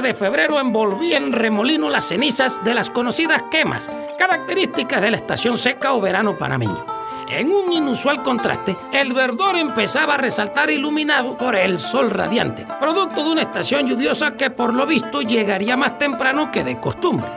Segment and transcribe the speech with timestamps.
[0.00, 5.58] de febrero envolvía en remolino las cenizas de las conocidas quemas, características de la estación
[5.58, 6.86] seca o verano panameño.
[7.28, 13.22] En un inusual contraste, el verdor empezaba a resaltar iluminado por el sol radiante, producto
[13.22, 17.28] de una estación lluviosa que por lo visto llegaría más temprano que de costumbre.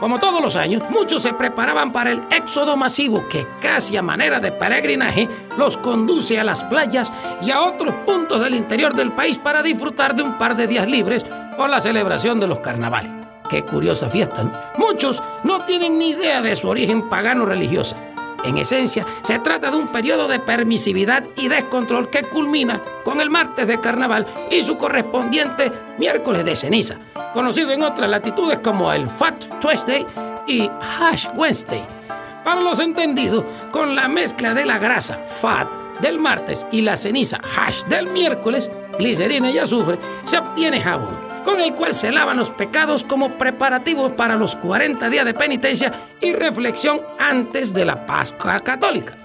[0.00, 4.40] Como todos los años, muchos se preparaban para el éxodo masivo que casi a manera
[4.40, 9.38] de peregrinaje los conduce a las playas y a otros puntos del interior del país
[9.38, 11.24] para disfrutar de un par de días libres
[11.56, 13.10] por la celebración de los carnavales.
[13.48, 14.52] Qué curiosa fiesta, ¿no?
[14.78, 17.96] Muchos no tienen ni idea de su origen pagano religiosa
[18.44, 23.30] en esencia, se trata de un periodo de permisividad y descontrol que culmina con el
[23.30, 26.96] martes de carnaval y su correspondiente miércoles de ceniza,
[27.34, 30.06] conocido en otras latitudes como el Fat Tuesday
[30.46, 31.86] y Hash Wednesday.
[32.44, 35.68] Para los entendidos, con la mezcla de la grasa fat
[36.00, 41.60] del martes y la ceniza hash del miércoles, glicerina y azufre, se obtiene jabón con
[41.60, 46.32] el cual se lavan los pecados como preparativos para los 40 días de penitencia y
[46.32, 49.16] reflexión antes de la Pascua Católica.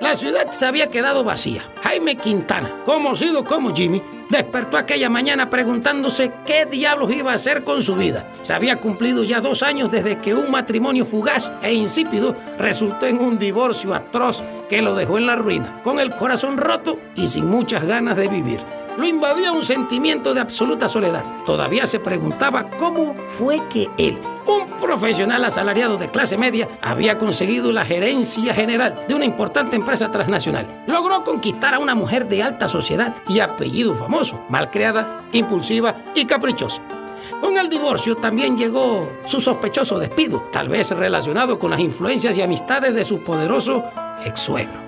[0.00, 1.64] La ciudad se había quedado vacía.
[1.82, 7.82] Jaime Quintana, conocido como Jimmy, despertó aquella mañana preguntándose qué diablos iba a hacer con
[7.82, 8.26] su vida.
[8.42, 13.20] Se había cumplido ya dos años desde que un matrimonio fugaz e insípido resultó en
[13.20, 17.46] un divorcio atroz que lo dejó en la ruina, con el corazón roto y sin
[17.46, 18.60] muchas ganas de vivir
[18.96, 21.24] lo invadía un sentimiento de absoluta soledad.
[21.44, 27.72] Todavía se preguntaba cómo fue que él, un profesional asalariado de clase media, había conseguido
[27.72, 30.84] la gerencia general de una importante empresa transnacional.
[30.86, 36.82] Logró conquistar a una mujer de alta sociedad y apellido famoso, malcriada, impulsiva y caprichosa.
[37.40, 42.42] Con el divorcio también llegó su sospechoso despido, tal vez relacionado con las influencias y
[42.42, 43.84] amistades de su poderoso
[44.24, 44.86] ex suegro.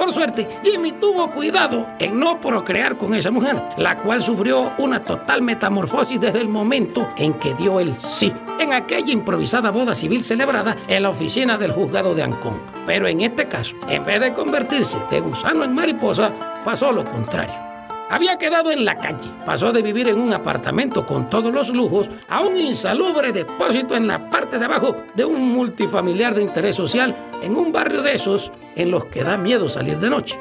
[0.00, 5.04] Por suerte, Jimmy tuvo cuidado en no procrear con esa mujer, la cual sufrió una
[5.04, 10.24] total metamorfosis desde el momento en que dio el sí en aquella improvisada boda civil
[10.24, 12.62] celebrada en la oficina del juzgado de Ancón.
[12.86, 16.32] Pero en este caso, en vez de convertirse de gusano en mariposa,
[16.64, 17.69] pasó lo contrario.
[18.10, 19.30] Había quedado en la calle.
[19.46, 24.08] Pasó de vivir en un apartamento con todos los lujos a un insalubre depósito en
[24.08, 28.50] la parte de abajo de un multifamiliar de interés social en un barrio de esos
[28.74, 30.36] en los que da miedo salir de noche.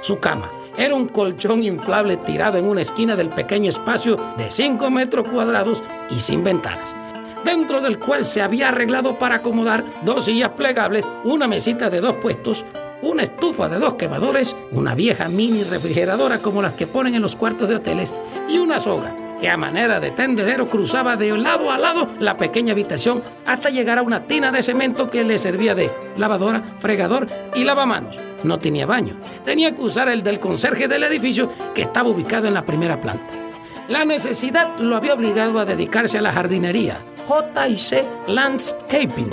[0.00, 4.90] Su cama era un colchón inflable tirado en una esquina del pequeño espacio de 5
[4.90, 5.80] metros cuadrados
[6.10, 6.96] y sin ventanas
[7.44, 12.16] dentro del cual se había arreglado para acomodar dos sillas plegables, una mesita de dos
[12.16, 12.64] puestos,
[13.02, 17.36] una estufa de dos quemadores, una vieja mini refrigeradora como las que ponen en los
[17.36, 18.14] cuartos de hoteles
[18.48, 22.74] y una soga que a manera de tendedero cruzaba de lado a lado la pequeña
[22.74, 27.64] habitación hasta llegar a una tina de cemento que le servía de lavadora, fregador y
[27.64, 28.16] lavamanos.
[28.44, 32.54] No tenía baño, tenía que usar el del conserje del edificio que estaba ubicado en
[32.54, 33.41] la primera planta.
[33.92, 36.96] La necesidad lo había obligado a dedicarse a la jardinería,
[37.28, 39.28] JC Landscaping.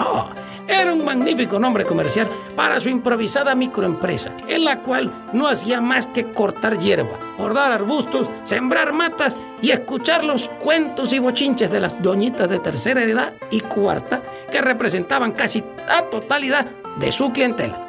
[0.00, 0.30] Ah,
[0.66, 2.26] era un magnífico nombre comercial
[2.56, 8.28] para su improvisada microempresa, en la cual no hacía más que cortar hierba, bordar arbustos,
[8.42, 13.60] sembrar matas y escuchar los cuentos y bochinches de las doñitas de tercera edad y
[13.60, 16.66] cuarta que representaban casi la totalidad
[16.98, 17.88] de su clientela.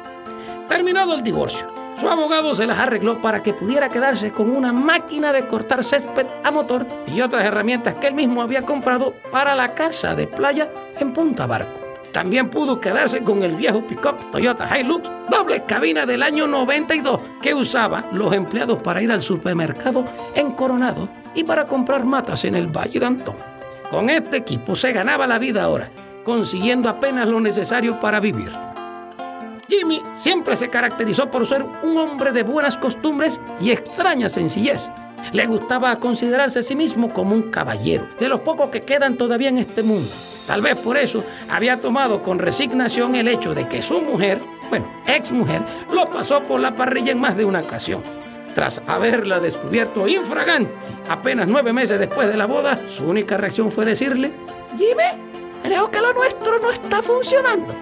[0.68, 5.32] Terminado el divorcio, su abogado se las arregló para que pudiera quedarse con una máquina
[5.32, 9.72] de cortar césped a motor y otras herramientas que él mismo había comprado para la
[9.76, 10.68] casa de playa
[10.98, 11.70] en Punta Barco.
[12.10, 17.54] También pudo quedarse con el viejo pickup Toyota Hilux doble cabina del año 92 que
[17.54, 20.04] usaba los empleados para ir al supermercado
[20.34, 23.36] en Coronado y para comprar matas en el Valle de Antón.
[23.88, 25.88] Con este equipo se ganaba la vida ahora,
[26.24, 28.50] consiguiendo apenas lo necesario para vivir.
[29.72, 34.90] Jimmy siempre se caracterizó por ser un hombre de buenas costumbres y extraña sencillez.
[35.32, 39.48] Le gustaba considerarse a sí mismo como un caballero, de los pocos que quedan todavía
[39.48, 40.10] en este mundo.
[40.46, 44.92] Tal vez por eso había tomado con resignación el hecho de que su mujer, bueno,
[45.06, 48.02] ex mujer, lo pasó por la parrilla en más de una ocasión.
[48.54, 50.70] Tras haberla descubierto infragante
[51.08, 54.34] apenas nueve meses después de la boda, su única reacción fue decirle,
[54.76, 55.30] Jimmy,
[55.62, 57.74] creo que lo nuestro no está funcionando.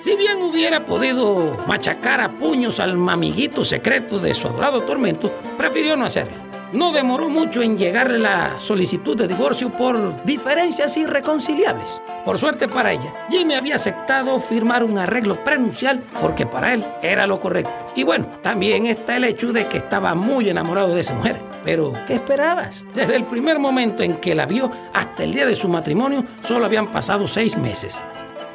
[0.00, 5.96] Si bien hubiera podido machacar a puños al mamiguito secreto de su adorado tormento, prefirió
[5.96, 6.36] no hacerlo.
[6.72, 12.00] No demoró mucho en llegarle la solicitud de divorcio por diferencias irreconciliables.
[12.24, 17.26] Por suerte para ella, Jimmy había aceptado firmar un arreglo prenupcial porque para él era
[17.26, 17.72] lo correcto.
[17.96, 21.40] Y bueno, también está el hecho de que estaba muy enamorado de esa mujer.
[21.64, 22.84] Pero, ¿qué esperabas?
[22.94, 26.66] Desde el primer momento en que la vio hasta el día de su matrimonio, solo
[26.66, 28.04] habían pasado seis meses.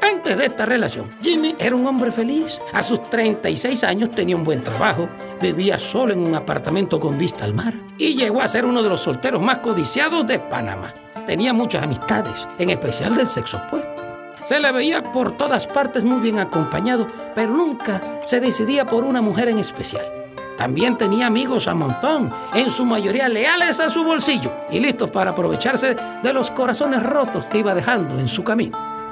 [0.04, 2.62] Antes de esta relación, Jimmy era un hombre feliz.
[2.74, 5.08] A sus 36 años tenía un buen trabajo,
[5.42, 8.90] vivía solo en un apartamento con vista al mar y llegó a ser uno de
[8.90, 10.94] los solteros más codiciados de Panamá.
[11.26, 14.04] Tenía muchas amistades, en especial del sexo opuesto.
[14.44, 19.22] Se le veía por todas partes muy bien acompañado, pero nunca se decidía por una
[19.22, 20.06] mujer en especial.
[20.58, 25.32] También tenía amigos a montón, en su mayoría leales a su bolsillo y listos para
[25.32, 29.03] aprovecharse de los corazones rotos que iba dejando en su camino.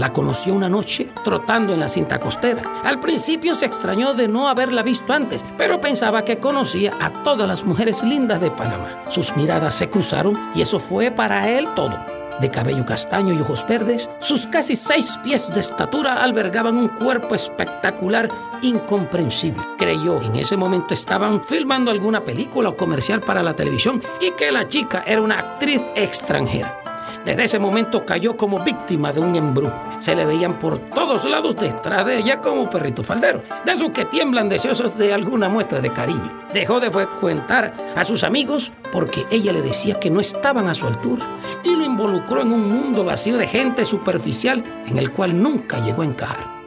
[0.00, 2.62] La conoció una noche trotando en la cinta costera.
[2.84, 7.46] Al principio se extrañó de no haberla visto antes, pero pensaba que conocía a todas
[7.46, 9.02] las mujeres lindas de Panamá.
[9.10, 12.00] Sus miradas se cruzaron y eso fue para él todo.
[12.40, 17.34] De cabello castaño y ojos verdes, sus casi seis pies de estatura albergaban un cuerpo
[17.34, 18.30] espectacular,
[18.62, 19.62] incomprensible.
[19.76, 24.50] Creyó en ese momento estaban filmando alguna película o comercial para la televisión y que
[24.50, 26.80] la chica era una actriz extranjera.
[27.24, 29.76] Desde ese momento cayó como víctima de un embrujo.
[29.98, 34.06] Se le veían por todos lados detrás de ella como perrito faldero, de esos que
[34.06, 36.32] tiemblan deseosos de alguna muestra de cariño.
[36.54, 40.86] Dejó de frecuentar a sus amigos porque ella le decía que no estaban a su
[40.86, 41.24] altura
[41.62, 46.02] y lo involucró en un mundo vacío de gente superficial en el cual nunca llegó
[46.02, 46.59] a encajar.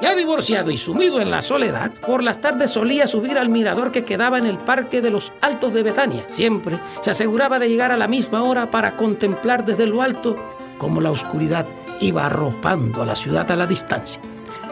[0.00, 4.02] Ya divorciado y sumido en la soledad, por las tardes solía subir al mirador que
[4.02, 6.24] quedaba en el Parque de los Altos de Betania.
[6.30, 10.36] Siempre se aseguraba de llegar a la misma hora para contemplar desde lo alto
[10.78, 11.66] cómo la oscuridad
[12.00, 14.22] iba arropando a la ciudad a la distancia.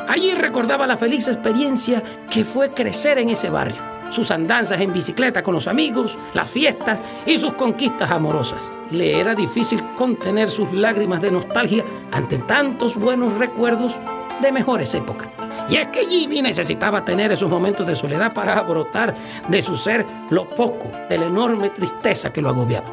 [0.09, 3.77] Allí recordaba la feliz experiencia que fue crecer en ese barrio,
[4.11, 8.73] sus andanzas en bicicleta con los amigos, las fiestas y sus conquistas amorosas.
[8.91, 13.95] Le era difícil contener sus lágrimas de nostalgia ante tantos buenos recuerdos
[14.41, 15.29] de mejores épocas.
[15.69, 19.15] Y es que Jimmy necesitaba tener esos momentos de soledad para brotar
[19.49, 22.89] de su ser lo poco de la enorme tristeza que lo agobiaba.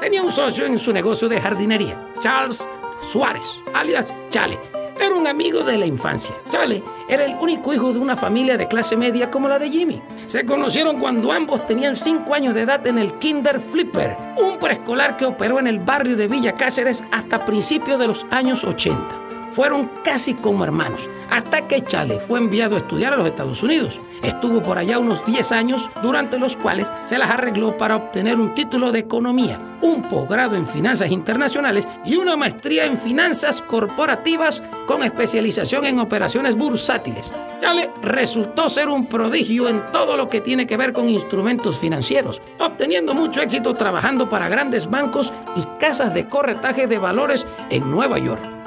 [0.00, 2.66] Tenía un socio en su negocio de jardinería, Charles
[3.04, 4.58] Suárez, alias Chale.
[5.00, 6.36] Era un amigo de la infancia.
[6.48, 10.02] Chale era el único hijo de una familia de clase media como la de Jimmy.
[10.26, 15.16] Se conocieron cuando ambos tenían 5 años de edad en el Kinder Flipper, un preescolar
[15.16, 19.17] que operó en el barrio de Villa Cáceres hasta principios de los años 80
[19.58, 23.98] fueron casi como hermanos, hasta que Chale fue enviado a estudiar a los Estados Unidos.
[24.22, 28.54] Estuvo por allá unos 10 años, durante los cuales se las arregló para obtener un
[28.54, 35.02] título de economía, un posgrado en finanzas internacionales y una maestría en finanzas corporativas con
[35.02, 37.32] especialización en operaciones bursátiles.
[37.60, 42.40] Chale resultó ser un prodigio en todo lo que tiene que ver con instrumentos financieros,
[42.60, 48.20] obteniendo mucho éxito trabajando para grandes bancos y casas de corretaje de valores en Nueva
[48.20, 48.57] York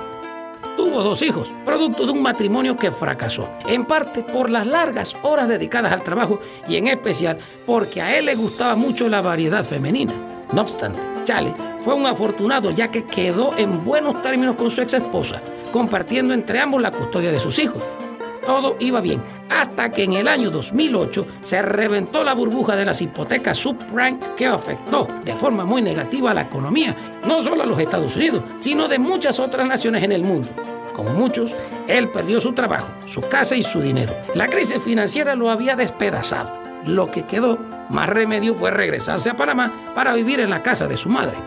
[0.81, 5.47] tuvo dos hijos, producto de un matrimonio que fracasó, en parte por las largas horas
[5.47, 7.37] dedicadas al trabajo y en especial
[7.67, 10.11] porque a él le gustaba mucho la variedad femenina.
[10.51, 14.95] No obstante, Chale fue un afortunado ya que quedó en buenos términos con su ex
[14.95, 15.39] esposa,
[15.71, 17.83] compartiendo entre ambos la custodia de sus hijos,
[18.51, 23.01] todo iba bien, hasta que en el año 2008 se reventó la burbuja de las
[23.01, 26.93] hipotecas subprime que afectó de forma muy negativa a la economía,
[27.25, 30.49] no solo a los Estados Unidos, sino de muchas otras naciones en el mundo.
[30.93, 31.55] Como muchos,
[31.87, 34.11] él perdió su trabajo, su casa y su dinero.
[34.35, 36.51] La crisis financiera lo había despedazado.
[36.85, 37.57] Lo que quedó,
[37.89, 41.37] más remedio fue regresarse a Panamá para vivir en la casa de su madre.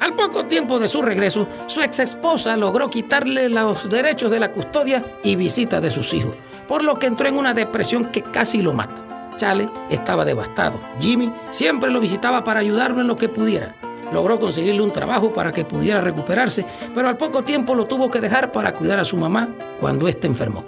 [0.00, 4.52] Al poco tiempo de su regreso, su ex esposa logró quitarle los derechos de la
[4.52, 6.36] custodia y visita de sus hijos,
[6.68, 9.30] por lo que entró en una depresión que casi lo mata.
[9.36, 10.78] Chale estaba devastado.
[11.00, 13.74] Jimmy siempre lo visitaba para ayudarlo en lo que pudiera.
[14.12, 16.64] Logró conseguirle un trabajo para que pudiera recuperarse,
[16.94, 19.48] pero al poco tiempo lo tuvo que dejar para cuidar a su mamá
[19.80, 20.64] cuando éste enfermó.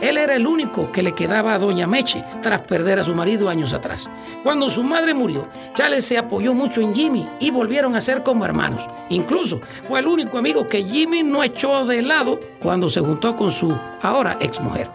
[0.00, 3.48] Él era el único que le quedaba a Doña Meche tras perder a su marido
[3.48, 4.08] años atrás.
[4.42, 8.44] Cuando su madre murió, Chales se apoyó mucho en Jimmy y volvieron a ser como
[8.44, 8.86] hermanos.
[9.08, 13.52] Incluso fue el único amigo que Jimmy no echó de lado cuando se juntó con
[13.52, 14.88] su ahora exmujer.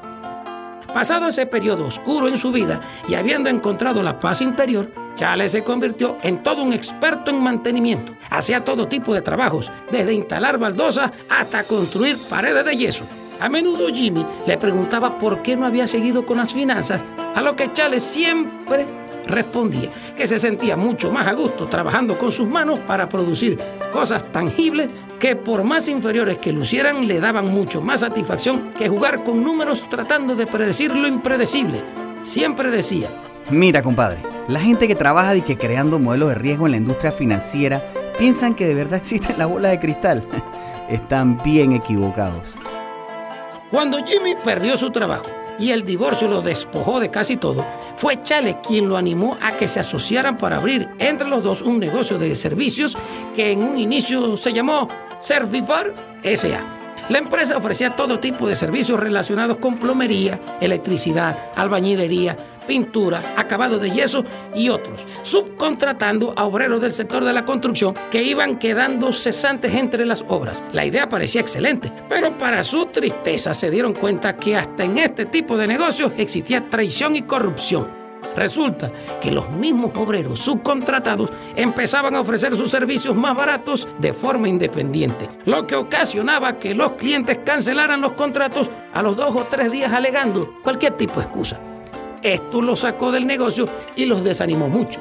[0.93, 5.63] Pasado ese periodo oscuro en su vida y habiendo encontrado la paz interior, Chale se
[5.63, 8.13] convirtió en todo un experto en mantenimiento.
[8.29, 13.05] Hacía todo tipo de trabajos, desde instalar baldosas hasta construir paredes de yeso.
[13.39, 17.01] A menudo Jimmy le preguntaba por qué no había seguido con las finanzas,
[17.35, 18.85] a lo que Chale siempre
[19.25, 23.57] respondía que se sentía mucho más a gusto trabajando con sus manos para producir
[23.93, 29.23] cosas tangibles que por más inferiores que lucieran le daban mucho más satisfacción que jugar
[29.23, 31.81] con números tratando de predecir lo impredecible.
[32.23, 33.09] Siempre decía,
[33.49, 37.11] mira compadre, la gente que trabaja y que creando modelos de riesgo en la industria
[37.11, 37.83] financiera
[38.17, 40.25] piensan que de verdad existe la bola de cristal.
[40.89, 42.55] Están bien equivocados.
[43.71, 47.63] Cuando Jimmy perdió su trabajo y el divorcio lo despojó de casi todo,
[47.97, 51.79] Fue Chale quien lo animó a que se asociaran para abrir entre los dos un
[51.79, 52.97] negocio de servicios
[53.35, 54.87] que en un inicio se llamó
[55.19, 56.61] Servivar SA.
[57.09, 62.37] La empresa ofrecía todo tipo de servicios relacionados con plomería, electricidad, albañilería,
[62.69, 64.23] pintura, acabado de yeso
[64.53, 70.05] y otros, subcontratando a obreros del sector de la construcción que iban quedando cesantes entre
[70.05, 70.61] las obras.
[70.71, 75.25] La idea parecía excelente, pero para su tristeza se dieron cuenta que hasta en este
[75.25, 77.87] tipo de negocios existía traición y corrupción.
[78.35, 84.47] Resulta que los mismos obreros subcontratados empezaban a ofrecer sus servicios más baratos de forma
[84.47, 89.71] independiente, lo que ocasionaba que los clientes cancelaran los contratos a los dos o tres
[89.71, 91.59] días alegando cualquier tipo de excusa.
[92.23, 94.99] Esto los sacó del negocio y los desanimó mucho.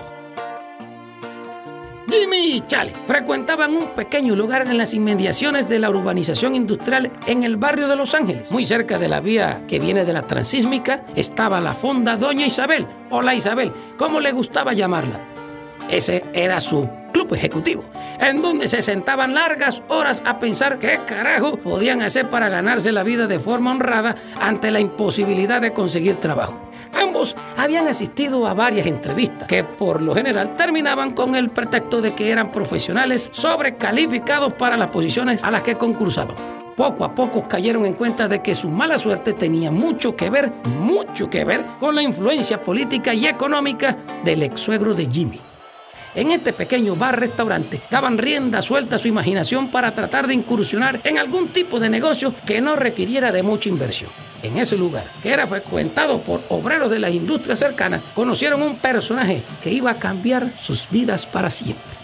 [2.10, 7.42] Jimmy y Chale frecuentaban un pequeño lugar en las inmediaciones de la urbanización industrial en
[7.42, 8.50] el barrio de Los Ángeles.
[8.50, 12.86] Muy cerca de la vía que viene de la transísmica estaba la fonda Doña Isabel,
[13.10, 15.20] o la Isabel, como le gustaba llamarla.
[15.90, 17.84] Ese era su club ejecutivo,
[18.20, 23.02] en donde se sentaban largas horas a pensar qué carajo podían hacer para ganarse la
[23.02, 26.67] vida de forma honrada ante la imposibilidad de conseguir trabajo.
[26.94, 32.14] Ambos habían asistido a varias entrevistas que por lo general terminaban con el pretexto de
[32.14, 36.36] que eran profesionales sobrecalificados para las posiciones a las que concursaban.
[36.76, 40.52] Poco a poco cayeron en cuenta de que su mala suerte tenía mucho que ver,
[40.78, 45.40] mucho que ver con la influencia política y económica del ex suegro de Jimmy.
[46.18, 51.16] En este pequeño bar-restaurante daban rienda suelta a su imaginación para tratar de incursionar en
[51.16, 54.10] algún tipo de negocio que no requiriera de mucha inversión.
[54.42, 59.44] En ese lugar, que era frecuentado por obreros de las industrias cercanas, conocieron un personaje
[59.62, 61.97] que iba a cambiar sus vidas para siempre.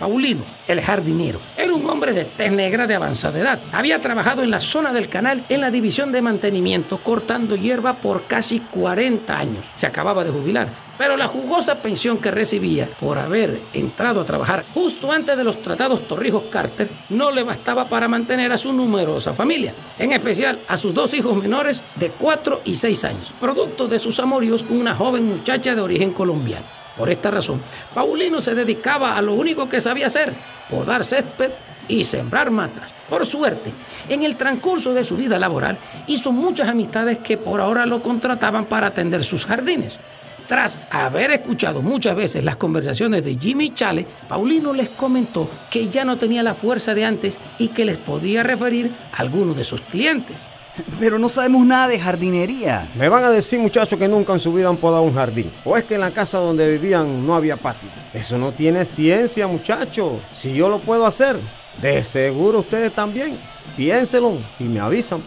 [0.00, 3.60] Paulino, el jardinero, era un hombre de tez negra de avanzada edad.
[3.70, 8.24] Había trabajado en la zona del canal en la división de mantenimiento cortando hierba por
[8.24, 9.66] casi 40 años.
[9.74, 14.64] Se acababa de jubilar, pero la jugosa pensión que recibía por haber entrado a trabajar
[14.72, 19.34] justo antes de los tratados Torrijos Carter no le bastaba para mantener a su numerosa
[19.34, 23.98] familia, en especial a sus dos hijos menores de 4 y 6 años, producto de
[23.98, 26.79] sus amoríos con una joven muchacha de origen colombiano.
[27.00, 27.62] Por esta razón,
[27.94, 30.34] Paulino se dedicaba a lo único que sabía hacer,
[30.68, 31.50] podar césped
[31.88, 32.92] y sembrar matas.
[33.08, 33.72] Por suerte,
[34.10, 35.78] en el transcurso de su vida laboral
[36.08, 39.98] hizo muchas amistades que por ahora lo contrataban para atender sus jardines.
[40.46, 46.04] Tras haber escuchado muchas veces las conversaciones de Jimmy Chale, Paulino les comentó que ya
[46.04, 49.80] no tenía la fuerza de antes y que les podía referir a algunos de sus
[49.80, 50.50] clientes.
[50.98, 52.90] Pero no sabemos nada de jardinería.
[52.94, 55.50] Me van a decir, muchachos, que nunca en su vida han podado un jardín.
[55.64, 57.88] O es que en la casa donde vivían no había patio.
[58.12, 60.20] Eso no tiene ciencia, muchachos.
[60.32, 61.38] Si yo lo puedo hacer,
[61.80, 63.38] de seguro ustedes también.
[63.76, 65.22] Piénselo y me avisan.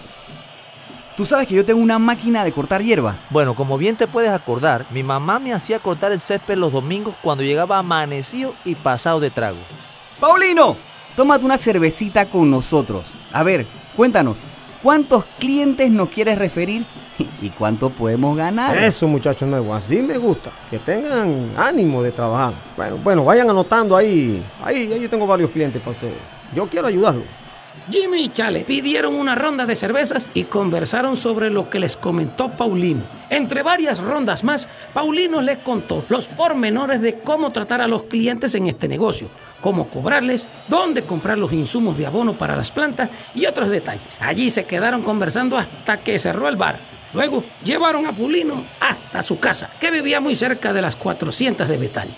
[1.15, 3.17] Tú sabes que yo tengo una máquina de cortar hierba.
[3.29, 7.15] Bueno, como bien te puedes acordar, mi mamá me hacía cortar el césped los domingos
[7.21, 9.59] cuando llegaba amanecido y pasado de trago.
[10.19, 10.75] Paulino,
[11.15, 13.05] tómate una cervecita con nosotros.
[13.31, 14.37] A ver, cuéntanos,
[14.83, 16.85] ¿Cuántos clientes nos quieres referir
[17.41, 18.77] y cuánto podemos ganar?
[18.77, 20.51] Eso, muchachos nuevos, así me gusta.
[20.69, 22.53] Que tengan ánimo de trabajar.
[22.75, 24.43] Bueno, bueno, vayan anotando ahí.
[24.61, 26.17] Ahí, ahí tengo varios clientes para ustedes.
[26.53, 27.23] Yo quiero ayudarlos.
[27.89, 32.49] Jimmy y Chale pidieron una ronda de cervezas y conversaron sobre lo que les comentó
[32.49, 33.03] Paulino.
[33.29, 38.55] Entre varias rondas más, Paulino les contó los pormenores de cómo tratar a los clientes
[38.55, 39.27] en este negocio,
[39.63, 44.03] cómo cobrarles, dónde comprar los insumos de abono para las plantas y otros detalles.
[44.19, 46.77] Allí se quedaron conversando hasta que cerró el bar.
[47.13, 51.77] Luego llevaron a Paulino hasta su casa, que vivía muy cerca de las 400 de
[51.77, 52.17] Betania.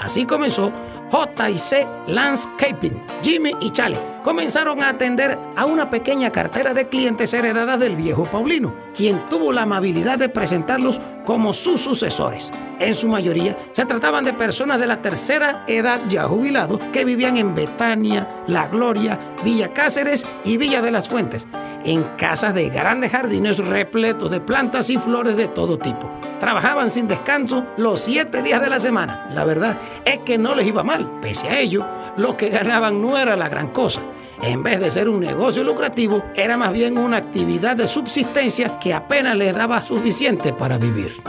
[0.00, 0.72] Así comenzó
[1.12, 3.00] JC Landscaping.
[3.22, 8.24] Jimmy y Chale comenzaron a atender a una pequeña cartera de clientes heredadas del viejo
[8.24, 12.50] Paulino, quien tuvo la amabilidad de presentarlos como sus sucesores.
[12.80, 17.36] En su mayoría se trataban de personas de la tercera edad ya jubilados que vivían
[17.36, 21.46] en Betania, La Gloria, Villa Cáceres y Villa de las Fuentes,
[21.84, 26.10] en casas de grandes jardines repletos de plantas y flores de todo tipo.
[26.40, 29.28] Trabajaban sin descanso los siete días de la semana.
[29.32, 31.20] La verdad es que no les iba mal.
[31.20, 34.00] Pese a ello, lo que ganaban no era la gran cosa.
[34.42, 38.92] En vez de ser un negocio lucrativo, era más bien una actividad de subsistencia que
[38.92, 41.22] apenas les daba suficiente para vivir.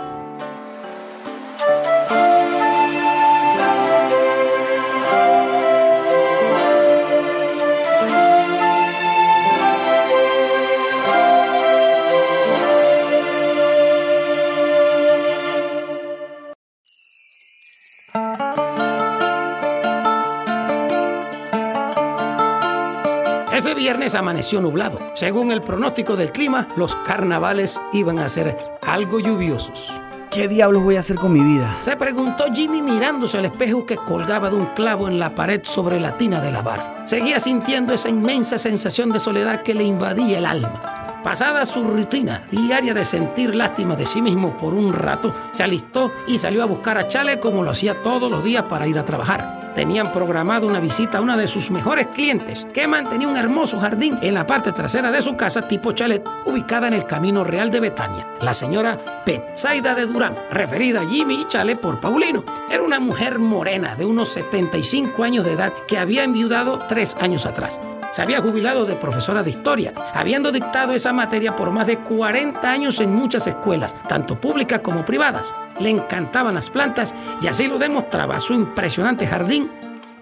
[23.66, 25.00] Ese viernes amaneció nublado.
[25.16, 28.56] Según el pronóstico del clima, los carnavales iban a ser
[28.86, 29.92] algo lluviosos.
[30.30, 31.76] ¿Qué diablos voy a hacer con mi vida?
[31.82, 36.00] Se preguntó Jimmy mirándose al espejo que colgaba de un clavo en la pared sobre
[36.00, 37.02] la tina de lavar.
[37.06, 41.22] Seguía sintiendo esa inmensa sensación de soledad que le invadía el alma.
[41.24, 46.12] Pasada su rutina diaria de sentir lástima de sí mismo por un rato, se alistó
[46.28, 49.06] y salió a buscar a Chale como lo hacía todos los días para ir a
[49.06, 49.65] trabajar.
[49.76, 54.18] Tenían programado una visita a una de sus mejores clientes, que mantenía un hermoso jardín
[54.22, 57.82] en la parte trasera de su casa tipo chalet, ubicada en el Camino Real de
[57.82, 58.26] Betania.
[58.40, 63.38] La señora Petsaida de Durán, referida a Jimmy y Chale por Paulino, era una mujer
[63.38, 67.78] morena de unos 75 años de edad que había enviudado tres años atrás.
[68.16, 72.72] Se había jubilado de profesora de historia, habiendo dictado esa materia por más de 40
[72.72, 75.54] años en muchas escuelas, tanto públicas como privadas.
[75.80, 79.70] Le encantaban las plantas y así lo demostraba su impresionante jardín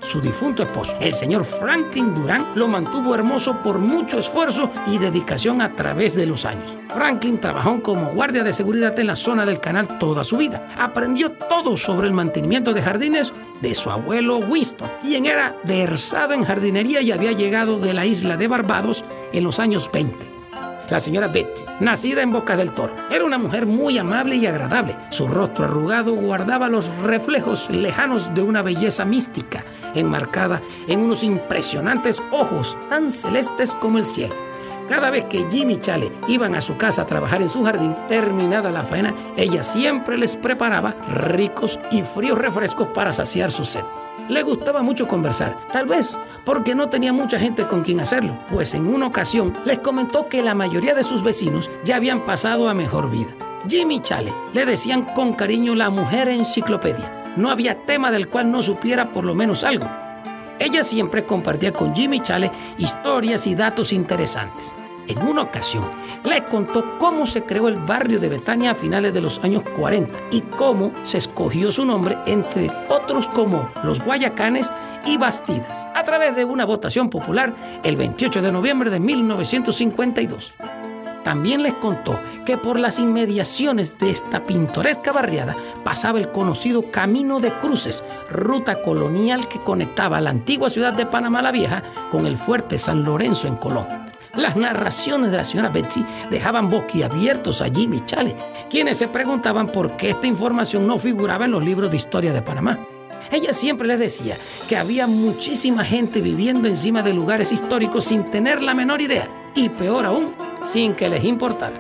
[0.03, 5.61] su difunto esposo, el señor Franklin Durán, lo mantuvo hermoso por mucho esfuerzo y dedicación
[5.61, 6.77] a través de los años.
[6.93, 10.67] Franklin trabajó como guardia de seguridad en la zona del canal toda su vida.
[10.77, 16.43] Aprendió todo sobre el mantenimiento de jardines de su abuelo Winston, quien era versado en
[16.43, 20.32] jardinería y había llegado de la isla de Barbados en los años 20
[20.89, 22.95] la señora Betty, nacida en Boca del Toro.
[23.11, 24.95] Era una mujer muy amable y agradable.
[25.09, 29.63] Su rostro arrugado guardaba los reflejos lejanos de una belleza mística,
[29.95, 34.35] enmarcada en unos impresionantes ojos tan celestes como el cielo.
[34.89, 37.95] Cada vez que Jimmy y Chale iban a su casa a trabajar en su jardín,
[38.09, 43.83] terminada la faena, ella siempre les preparaba ricos y fríos refrescos para saciar su sed.
[44.29, 48.73] Le gustaba mucho conversar, tal vez porque no tenía mucha gente con quien hacerlo, pues
[48.73, 52.73] en una ocasión les comentó que la mayoría de sus vecinos ya habían pasado a
[52.73, 53.35] mejor vida.
[53.67, 57.23] Jimmy Chale le decían con cariño la mujer enciclopedia.
[57.37, 59.89] No había tema del cual no supiera por lo menos algo.
[60.59, 64.75] Ella siempre compartía con Jimmy Chale historias y datos interesantes.
[65.07, 65.83] En una ocasión,
[66.23, 70.13] le contó cómo se creó el barrio de Betania a finales de los años 40
[70.31, 74.71] y cómo se escogió su nombre entre otros como los Guayacanes
[75.05, 80.55] y Bastidas, a través de una votación popular el 28 de noviembre de 1952.
[81.23, 87.39] También les contó que por las inmediaciones de esta pintoresca barriada pasaba el conocido Camino
[87.39, 92.35] de Cruces, ruta colonial que conectaba la antigua ciudad de Panamá la Vieja con el
[92.35, 93.87] fuerte San Lorenzo en Colón.
[94.35, 98.35] Las narraciones de la señora Betsy dejaban boquiabiertos a Jimmy Chale,
[98.67, 102.41] quienes se preguntaban por qué esta información no figuraba en los libros de historia de
[102.41, 102.79] Panamá.
[103.31, 108.63] Ella siempre les decía que había muchísima gente viviendo encima de lugares históricos sin tener
[108.63, 110.33] la menor idea y peor aún,
[110.65, 111.75] sin que les importara.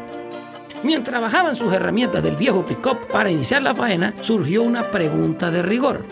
[0.83, 5.63] Mientras bajaban sus herramientas del viejo pick-up para iniciar la faena, surgió una pregunta de
[5.63, 6.05] rigor.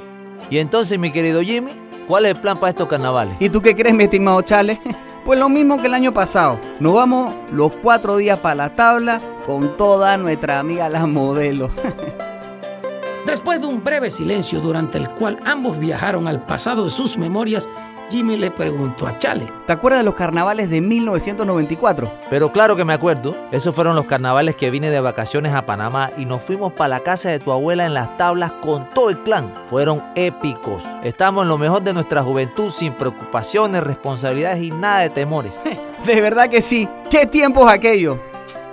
[0.50, 1.72] Y entonces, mi querido Jimmy,
[2.08, 3.36] ¿cuál es el plan para estos carnavales?
[3.40, 4.82] ¿Y tú qué crees, mi estimado Chale?
[5.26, 6.60] Pues lo mismo que el año pasado.
[6.80, 11.70] Nos vamos los cuatro días para la tabla con toda nuestra amiga la modelo.
[13.26, 17.70] Después de un breve silencio durante el cual ambos viajaron al pasado de sus memorias,
[18.12, 19.47] Jimmy le preguntó a Chale.
[19.65, 22.12] ¿Te acuerdas de los carnavales de 1994?
[22.30, 23.34] Pero claro que me acuerdo.
[23.54, 27.00] Esos fueron los carnavales que vine de vacaciones a Panamá y nos fuimos para la
[27.00, 29.54] casa de tu abuela en las tablas con todo el clan.
[29.69, 30.84] Fueron épicos.
[31.06, 35.54] Estamos en lo mejor de nuestra juventud sin preocupaciones, responsabilidades y nada de temores.
[36.06, 36.89] de verdad que sí.
[37.10, 38.17] ¿Qué tiempos aquellos?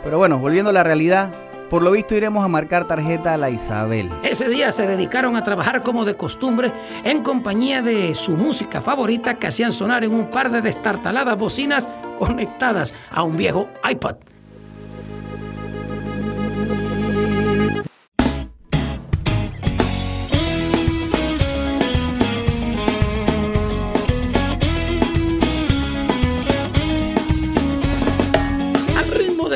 [0.02, 1.30] Pero bueno, volviendo a la realidad,
[1.70, 4.10] por lo visto iremos a marcar tarjeta a la Isabel.
[4.22, 6.72] Ese día se dedicaron a trabajar como de costumbre
[7.04, 11.88] en compañía de su música favorita que hacían sonar en un par de destartaladas bocinas
[12.18, 14.16] conectadas a un viejo iPod.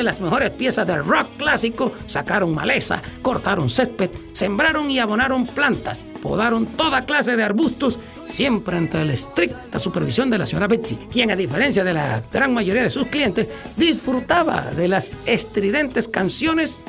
[0.02, 6.66] Las mejores piezas del rock clásico, sacaron maleza, cortaron césped, sembraron y abonaron plantas, podaron
[6.66, 11.36] toda clase de arbustos, siempre entre la estricta supervisión de la señora Betsy, quien a
[11.36, 16.82] diferencia de la gran mayoría de sus clientes, disfrutaba de las estridentes canciones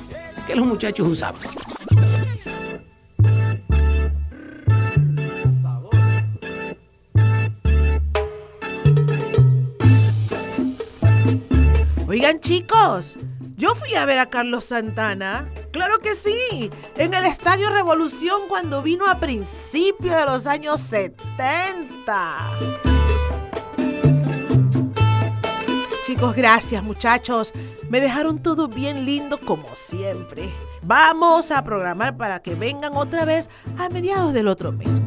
[0.47, 1.41] que los muchachos usaban.
[12.31, 13.19] Chicos,
[13.57, 15.49] yo fui a ver a Carlos Santana.
[15.71, 22.51] Claro que sí, en el Estadio Revolución cuando vino a principios de los años 70.
[26.05, 27.51] Chicos, gracias muchachos.
[27.89, 30.49] Me dejaron todo bien lindo como siempre.
[30.81, 35.01] Vamos a programar para que vengan otra vez a mediados del otro mes.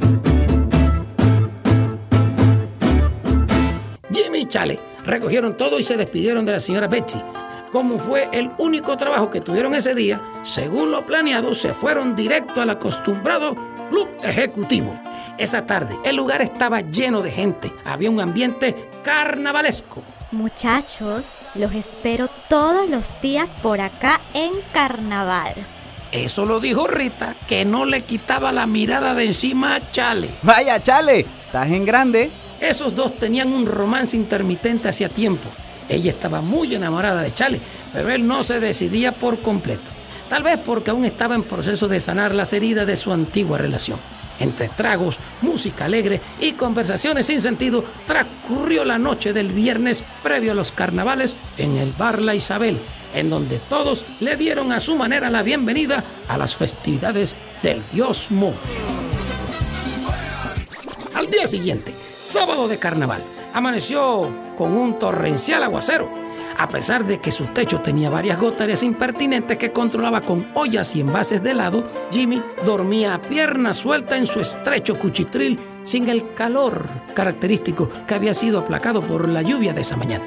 [4.13, 7.21] Jimmy Chale recogieron todo y se despidieron de la señora Betsy.
[7.73, 12.61] Como fue el único trabajo que tuvieron ese día, según lo planeado, se fueron directo
[12.61, 13.55] al acostumbrado
[13.91, 14.99] club ejecutivo.
[15.39, 17.73] Esa tarde, el lugar estaba lleno de gente.
[17.85, 20.03] Había un ambiente carnavalesco.
[20.33, 25.53] Muchachos, los espero todos los días por acá en carnaval.
[26.13, 30.31] Eso lo dijo Rita, que no le quitaba la mirada de encima a Chale.
[30.43, 32.31] Vaya, Chale, estás en grande.
[32.61, 35.49] Esos dos tenían un romance intermitente hacía tiempo.
[35.89, 37.61] Ella estaba muy enamorada de Chale,
[37.93, 39.91] pero él no se decidía por completo.
[40.29, 43.99] Tal vez porque aún estaba en proceso de sanar las heridas de su antigua relación.
[44.41, 50.55] Entre tragos, música alegre y conversaciones sin sentido, transcurrió la noche del viernes previo a
[50.55, 52.79] los carnavales en el bar La Isabel,
[53.15, 58.31] en donde todos le dieron a su manera la bienvenida a las festividades del dios
[58.31, 58.53] Mo.
[61.15, 61.95] Al día siguiente,
[62.27, 63.23] sábado de carnaval,
[63.55, 66.11] amaneció con un torrencial aguacero.
[66.59, 71.01] A pesar de que su techo tenía varias goteras impertinentes que controlaba con ollas y
[71.01, 76.87] envases de helado, Jimmy dormía a pierna suelta en su estrecho cuchitril sin el calor
[77.15, 80.25] característico que había sido aplacado por la lluvia de esa mañana.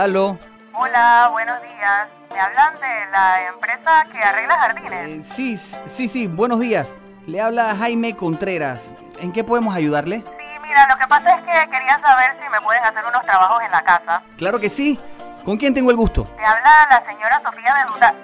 [0.00, 0.38] Aló.
[0.72, 2.08] Hola, buenos días.
[2.32, 4.92] ¿Me hablan de la empresa que arregla jardines?
[4.94, 6.94] Eh, sí, sí, sí, buenos días.
[7.26, 8.94] Le habla Jaime Contreras.
[9.18, 10.20] ¿En qué podemos ayudarle?
[10.20, 13.62] Sí, mira, lo que pasa es que quería saber si me pueden hacer unos trabajos
[13.62, 14.22] en la casa.
[14.38, 14.98] Claro que sí.
[15.44, 16.24] ¿Con quién tengo el gusto?
[16.24, 18.14] Te habla la señora Sofía de Duda.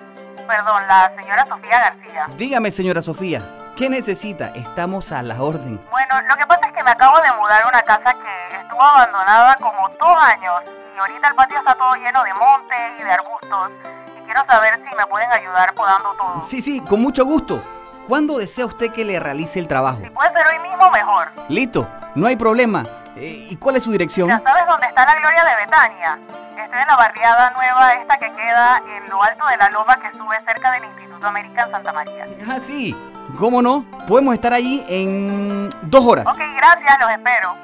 [0.49, 2.27] Perdón, la señora Sofía García.
[2.39, 3.43] Dígame, señora Sofía,
[3.77, 4.47] ¿qué necesita?
[4.55, 5.81] Estamos a la orden.
[5.91, 8.83] Bueno, lo que pasa es que me acabo de mudar a una casa que estuvo
[8.83, 10.63] abandonada como dos años
[10.95, 13.71] y ahorita el patio está todo lleno de monte y de arbustos
[14.17, 16.47] y quiero saber si me pueden ayudar podando todo.
[16.49, 17.63] Sí, sí, con mucho gusto.
[18.09, 19.99] ¿Cuándo desea usted que le realice el trabajo?
[20.03, 21.29] Si puede ser hoy mismo, mejor.
[21.49, 22.85] Listo, no hay problema.
[23.17, 24.29] Eh, ¿Y cuál es su dirección?
[24.29, 26.19] ¿Ya sabes dónde está la gloria de Betania?
[26.67, 30.11] Estoy en la barriada nueva esta que queda en lo alto de la loma que
[30.11, 32.27] sube cerca del Instituto American Santa María.
[32.45, 32.93] Ah, sí.
[33.39, 33.87] ¿Cómo no?
[34.09, 36.27] Podemos estar allí en dos horas.
[36.27, 37.55] Ok, gracias, los espero.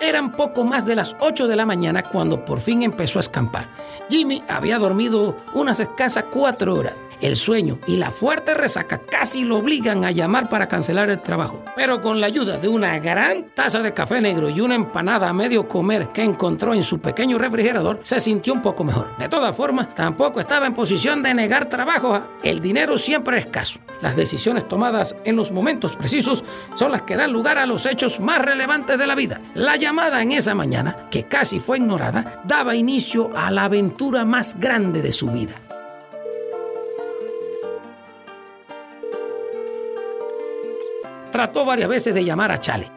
[0.00, 3.68] Eran poco más de las 8 de la mañana cuando por fin empezó a escampar.
[4.08, 6.94] Jimmy había dormido unas escasas cuatro horas.
[7.20, 11.62] El sueño y la fuerte resaca casi lo obligan a llamar para cancelar el trabajo.
[11.76, 15.32] Pero con la ayuda de una gran taza de café negro y una empanada a
[15.34, 19.14] medio comer que encontró en su pequeño refrigerador, se sintió un poco mejor.
[19.18, 22.22] De todas formas, tampoco estaba en posición de negar trabajo.
[22.42, 23.80] El dinero siempre es escaso.
[24.00, 26.42] Las decisiones tomadas en los momentos precisos
[26.74, 29.42] son las que dan lugar a los hechos más relevantes de la vida.
[29.54, 34.58] La llamada en esa mañana, que casi fue ignorada, daba inicio a la aventura más
[34.58, 35.60] grande de su vida.
[41.32, 42.90] Trató varias veces de llamar a Chale.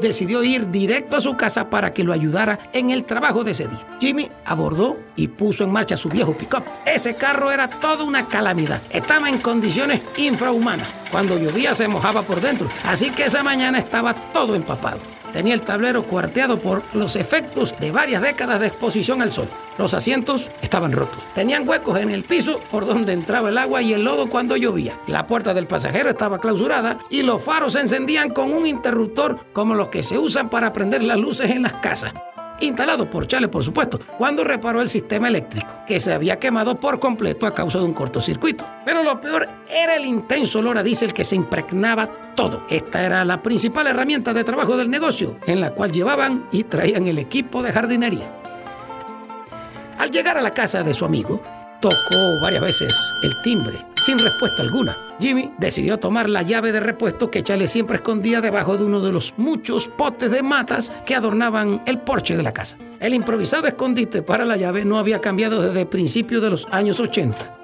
[0.00, 3.68] Decidió ir directo a su casa para que lo ayudara en el trabajo de ese
[3.68, 3.86] día.
[4.00, 6.64] Jimmy abordó y puso en marcha su viejo pickup.
[6.86, 8.80] Ese carro era toda una calamidad.
[8.88, 10.88] Estaba en condiciones infrahumanas.
[11.10, 15.19] Cuando llovía se mojaba por dentro, así que esa mañana estaba todo empapado.
[15.32, 19.48] Tenía el tablero cuarteado por los efectos de varias décadas de exposición al sol.
[19.78, 21.22] Los asientos estaban rotos.
[21.34, 24.98] Tenían huecos en el piso por donde entraba el agua y el lodo cuando llovía.
[25.06, 29.74] La puerta del pasajero estaba clausurada y los faros se encendían con un interruptor como
[29.74, 32.12] los que se usan para prender las luces en las casas
[32.60, 37.00] instalado por Chale, por supuesto, cuando reparó el sistema eléctrico, que se había quemado por
[37.00, 38.66] completo a causa de un cortocircuito.
[38.84, 42.64] Pero lo peor era el intenso olor a diésel que se impregnaba todo.
[42.68, 47.06] Esta era la principal herramienta de trabajo del negocio, en la cual llevaban y traían
[47.06, 48.30] el equipo de jardinería.
[49.98, 51.42] Al llegar a la casa de su amigo,
[51.80, 54.96] tocó varias veces el timbre, sin respuesta alguna.
[55.20, 59.12] Jimmy decidió tomar la llave de repuesto que Chale siempre escondía debajo de uno de
[59.12, 62.76] los muchos potes de matas que adornaban el porche de la casa.
[62.98, 67.58] El improvisado escondite para la llave no había cambiado desde principios de los años 80.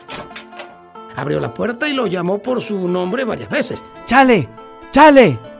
[1.16, 3.82] Abrió la puerta y lo llamó por su nombre varias veces.
[4.04, 4.48] ¡Chale!
[4.92, 5.55] ¡Chale!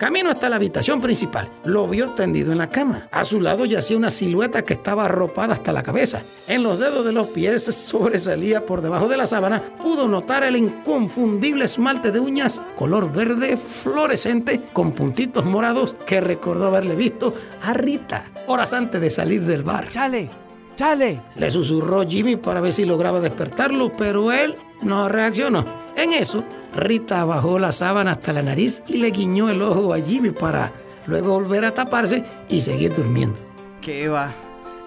[0.00, 1.50] Camino hasta la habitación principal.
[1.62, 3.06] Lo vio tendido en la cama.
[3.12, 6.22] A su lado yacía una silueta que estaba arropada hasta la cabeza.
[6.48, 9.60] En los dedos de los pies sobresalía por debajo de la sábana.
[9.60, 16.68] Pudo notar el inconfundible esmalte de uñas color verde fluorescente con puntitos morados que recordó
[16.68, 19.90] haberle visto a Rita horas antes de salir del bar.
[19.90, 20.49] ¡Chale!
[20.80, 21.20] ¡Chale!
[21.36, 25.62] Le susurró Jimmy para ver si lograba despertarlo, pero él no reaccionó.
[25.94, 26.42] En eso,
[26.74, 30.72] Rita bajó la sábana hasta la nariz y le guiñó el ojo a Jimmy para
[31.06, 33.38] luego volver a taparse y seguir durmiendo.
[33.82, 34.32] ¿Qué va?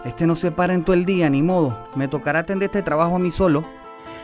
[0.03, 1.77] Este no se para en todo el día, ni modo.
[1.93, 3.63] Me tocará atender este trabajo a mí solo.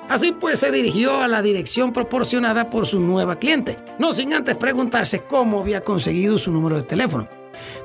[0.09, 4.57] Así pues se dirigió a la dirección proporcionada por su nueva cliente, no sin antes
[4.57, 7.27] preguntarse cómo había conseguido su número de teléfono.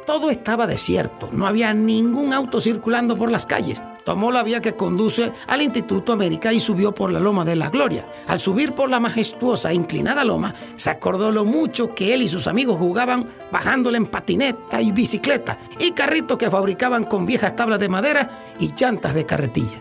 [0.07, 3.83] Todo estaba desierto, no había ningún auto circulando por las calles.
[4.05, 7.71] Tomó la vía que conduce al Instituto América y subió por la Loma de la
[7.71, 8.05] Gloria.
[8.27, 12.29] Al subir por la majestuosa e inclinada loma, se acordó lo mucho que él y
[12.29, 17.81] sus amigos jugaban bajándole en patineta y bicicleta y carritos que fabricaban con viejas tablas
[17.81, 19.81] de madera y llantas de carretilla.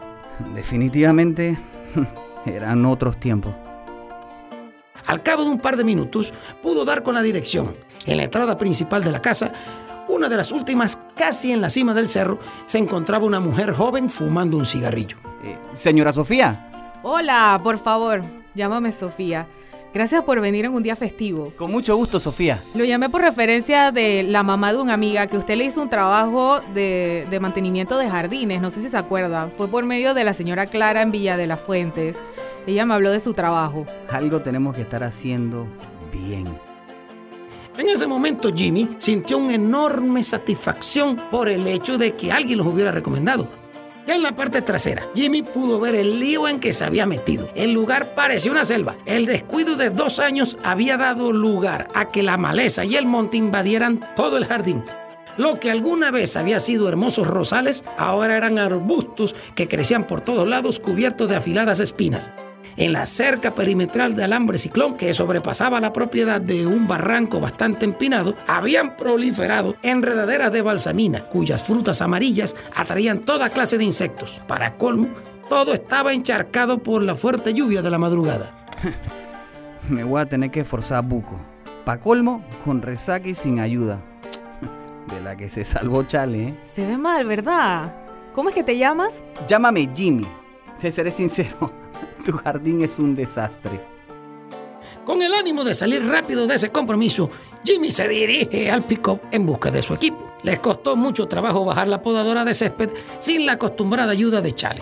[0.56, 1.58] Definitivamente
[2.46, 3.54] eran otros tiempos.
[5.08, 7.76] Al cabo de un par de minutos pudo dar con la dirección.
[8.06, 9.54] En la entrada principal de la casa,
[10.08, 14.10] una de las últimas casi en la cima del cerro, se encontraba una mujer joven
[14.10, 15.18] fumando un cigarrillo.
[15.44, 16.70] Eh, señora Sofía.
[17.04, 18.22] Hola, por favor,
[18.54, 19.48] llámame Sofía.
[19.94, 21.54] Gracias por venir en un día festivo.
[21.56, 22.64] Con mucho gusto, Sofía.
[22.74, 25.90] Lo llamé por referencia de la mamá de una amiga que usted le hizo un
[25.90, 29.52] trabajo de, de mantenimiento de jardines, no sé si se acuerda.
[29.56, 32.18] Fue por medio de la señora Clara en Villa de las Fuentes.
[32.66, 33.86] Ella me habló de su trabajo.
[34.10, 35.68] Algo tenemos que estar haciendo
[36.12, 36.48] bien.
[37.78, 42.68] En ese momento Jimmy sintió una enorme satisfacción por el hecho de que alguien los
[42.68, 43.48] hubiera recomendado.
[44.06, 47.50] Ya en la parte trasera, Jimmy pudo ver el lío en que se había metido.
[47.56, 48.98] El lugar parecía una selva.
[49.06, 53.38] El descuido de dos años había dado lugar a que la maleza y el monte
[53.38, 54.84] invadieran todo el jardín.
[55.38, 60.48] Lo que alguna vez había sido hermosos rosales, ahora eran arbustos que crecían por todos
[60.48, 62.30] lados cubiertos de afiladas espinas
[62.78, 67.86] en la cerca perimetral de alambre ciclón que sobrepasaba la propiedad de un barranco bastante
[67.86, 74.42] empinado, habían proliferado enredaderas de balsamina, cuyas frutas amarillas atraían toda clase de insectos.
[74.48, 75.10] Para colmo,
[75.50, 78.52] todo estaba encharcado por la fuerte lluvia de la madrugada.
[79.90, 81.38] Me voy a tener que forzar buco.
[81.86, 84.00] Pa' colmo, con resaca y sin ayuda.
[85.14, 86.60] De la que se salvó Chale, ¿eh?
[86.64, 87.94] Se ve mal, ¿verdad?
[88.34, 89.24] ¿Cómo es que te llamas?
[89.48, 90.26] Llámame Jimmy.
[90.80, 91.72] Te seré sincero,
[92.24, 93.80] tu jardín es un desastre.
[95.06, 97.30] Con el ánimo de salir rápido de ese compromiso,
[97.66, 100.32] Jimmy se dirige al pick-up en busca de su equipo.
[100.44, 104.82] Les costó mucho trabajo bajar la podadora de césped sin la acostumbrada ayuda de Chale.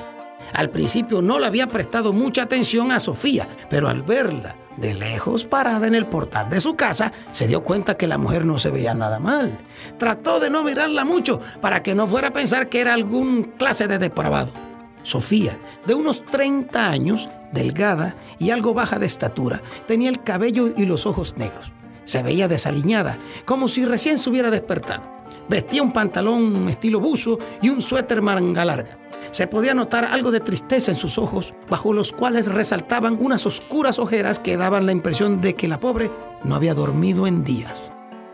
[0.53, 5.45] Al principio no le había prestado mucha atención a Sofía, pero al verla de lejos
[5.45, 8.69] parada en el portal de su casa, se dio cuenta que la mujer no se
[8.69, 9.59] veía nada mal.
[9.97, 13.87] Trató de no mirarla mucho para que no fuera a pensar que era algún clase
[13.87, 14.70] de depravado.
[15.03, 20.85] Sofía, de unos 30 años, delgada y algo baja de estatura, tenía el cabello y
[20.85, 21.71] los ojos negros.
[22.03, 25.03] Se veía desaliñada, como si recién se hubiera despertado.
[25.47, 28.97] Vestía un pantalón estilo buzo y un suéter manga larga.
[29.31, 33.99] Se podía notar algo de tristeza en sus ojos, bajo los cuales resaltaban unas oscuras
[33.99, 36.11] ojeras que daban la impresión de que la pobre
[36.43, 37.81] no había dormido en días.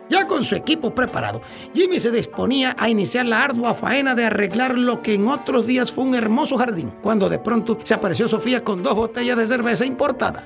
[0.10, 1.42] Ya con su equipo preparado,
[1.74, 5.92] Jimmy se disponía a iniciar la ardua faena de arreglar lo que en otros días
[5.92, 9.86] fue un hermoso jardín, cuando de pronto se apareció Sofía con dos botellas de cerveza
[9.86, 10.44] importada.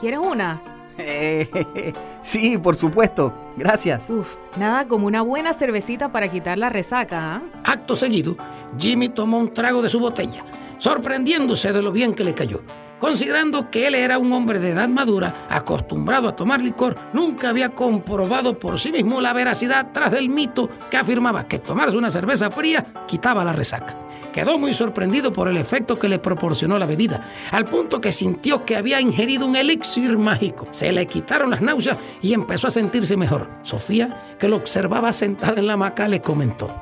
[0.00, 0.62] ¿Quieres una?
[2.22, 3.32] sí, por supuesto.
[3.56, 4.08] Gracias.
[4.08, 7.42] Uf, nada como una buena cervecita para quitar la resaca, ¿ah?
[7.64, 8.36] Acto seguido,
[8.78, 10.44] Jimmy tomó un trago de su botella,
[10.78, 12.62] sorprendiéndose de lo bien que le cayó.
[12.98, 17.74] Considerando que él era un hombre de edad madura, acostumbrado a tomar licor, nunca había
[17.74, 22.50] comprobado por sí mismo la veracidad tras del mito que afirmaba que tomarse una cerveza
[22.50, 23.98] fría quitaba la resaca.
[24.32, 28.64] Quedó muy sorprendido por el efecto que le proporcionó la bebida, al punto que sintió
[28.64, 30.66] que había ingerido un elixir mágico.
[30.70, 33.48] Se le quitaron las náuseas y empezó a sentirse mejor.
[33.62, 36.74] Sofía, que lo observaba sentada en la hamaca, le comentó.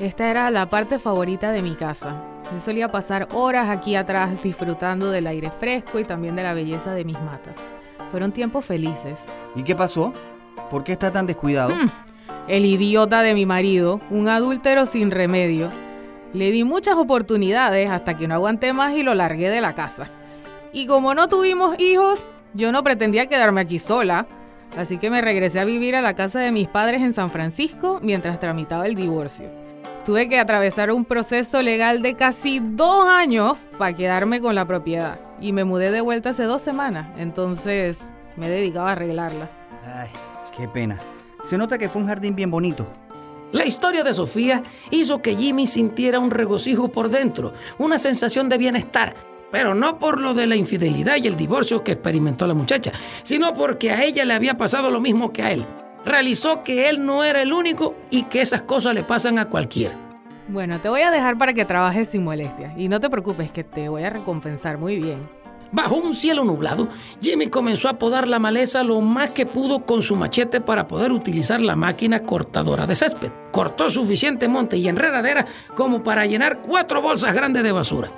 [0.00, 2.31] Esta era la parte favorita de mi casa.
[2.52, 6.92] Yo solía pasar horas aquí atrás disfrutando del aire fresco y también de la belleza
[6.92, 7.54] de mis matas.
[8.10, 9.20] Fueron tiempos felices.
[9.56, 10.12] ¿Y qué pasó?
[10.70, 11.74] ¿Por qué está tan descuidado?
[11.74, 11.88] Mm,
[12.48, 15.70] el idiota de mi marido, un adúltero sin remedio.
[16.34, 20.10] Le di muchas oportunidades hasta que no aguanté más y lo largué de la casa.
[20.72, 24.26] Y como no tuvimos hijos, yo no pretendía quedarme aquí sola.
[24.76, 27.98] Así que me regresé a vivir a la casa de mis padres en San Francisco
[28.02, 29.61] mientras tramitaba el divorcio.
[30.04, 35.20] Tuve que atravesar un proceso legal de casi dos años para quedarme con la propiedad.
[35.40, 37.08] Y me mudé de vuelta hace dos semanas.
[37.18, 39.48] Entonces me dedicaba a arreglarla.
[39.84, 40.10] Ay,
[40.56, 40.98] qué pena.
[41.48, 42.88] Se nota que fue un jardín bien bonito.
[43.52, 48.58] La historia de Sofía hizo que Jimmy sintiera un regocijo por dentro, una sensación de
[48.58, 49.14] bienestar,
[49.52, 53.52] pero no por lo de la infidelidad y el divorcio que experimentó la muchacha, sino
[53.52, 55.66] porque a ella le había pasado lo mismo que a él.
[56.04, 59.94] Realizó que él no era el único y que esas cosas le pasan a cualquiera.
[60.48, 62.74] Bueno, te voy a dejar para que trabajes sin molestia.
[62.76, 65.20] Y no te preocupes, que te voy a recompensar muy bien.
[65.70, 66.88] Bajo un cielo nublado,
[67.22, 71.12] Jimmy comenzó a podar la maleza lo más que pudo con su machete para poder
[71.12, 73.30] utilizar la máquina cortadora de césped.
[73.52, 78.10] Cortó suficiente monte y enredadera como para llenar cuatro bolsas grandes de basura.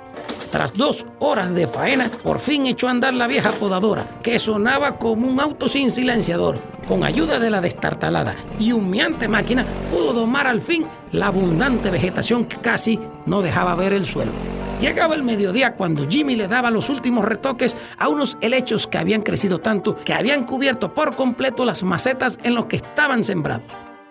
[0.51, 4.97] Tras dos horas de faena, por fin echó a andar la vieja podadora, que sonaba
[4.97, 6.57] como un auto sin silenciador.
[6.87, 12.45] Con ayuda de la destartalada y humeante máquina, pudo domar al fin la abundante vegetación
[12.45, 14.31] que casi no dejaba ver el suelo.
[14.79, 19.21] Llegaba el mediodía cuando Jimmy le daba los últimos retoques a unos helechos que habían
[19.21, 23.65] crecido tanto que habían cubierto por completo las macetas en los que estaban sembrados.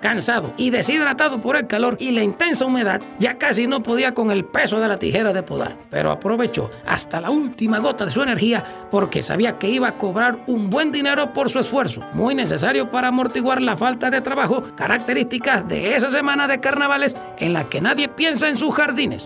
[0.04, 4.30] Cansado y deshidratado por el calor y la intensa humedad, ya casi no podía con
[4.30, 8.20] el peso de la tijera de podar, pero aprovechó hasta la última gota de su
[8.20, 12.90] energía porque sabía que iba a cobrar un buen dinero por su esfuerzo, muy necesario
[12.90, 17.80] para amortiguar la falta de trabajo características de esa semana de carnavales en la que
[17.80, 19.24] nadie piensa en sus jardines.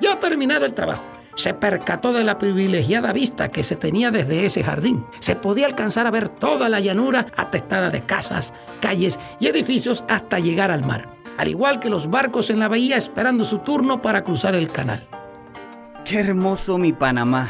[0.00, 1.02] Ya terminado el trabajo,
[1.34, 5.04] se percató de la privilegiada vista que se tenía desde ese jardín.
[5.20, 10.38] Se podía alcanzar a ver toda la llanura atestada de casas, calles y edificios hasta
[10.38, 14.24] llegar al mar, al igual que los barcos en la bahía esperando su turno para
[14.24, 15.06] cruzar el canal.
[16.04, 17.48] Qué hermoso mi Panamá.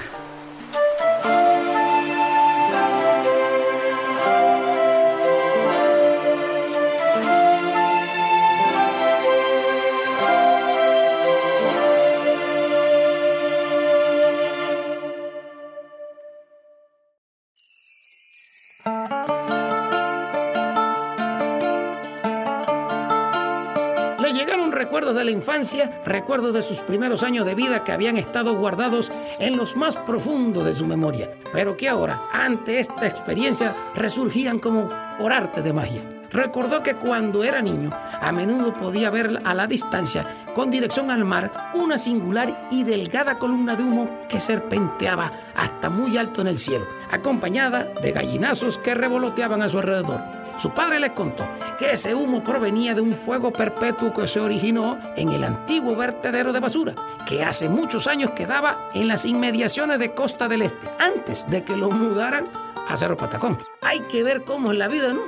[24.81, 29.13] Recuerdos de la infancia, recuerdos de sus primeros años de vida que habían estado guardados
[29.39, 34.89] en los más profundos de su memoria, pero que ahora, ante esta experiencia, resurgían como
[35.19, 36.03] por arte de magia.
[36.31, 41.27] Recordó que cuando era niño, a menudo podía ver a la distancia, con dirección al
[41.27, 46.59] mar, una singular y delgada columna de humo que serpenteaba hasta muy alto en el
[46.59, 50.40] cielo, acompañada de gallinazos que revoloteaban a su alrededor.
[50.61, 54.99] Su padre le contó que ese humo provenía de un fuego perpetuo que se originó
[55.17, 56.95] en el antiguo vertedero de basura,
[57.27, 61.79] que hace muchos años quedaba en las inmediaciones de Costa del Este, antes de que
[61.79, 62.45] lo mudaran
[62.91, 63.57] a Cerro Patacón.
[63.81, 65.23] Hay que ver cómo es la vida, ¿no?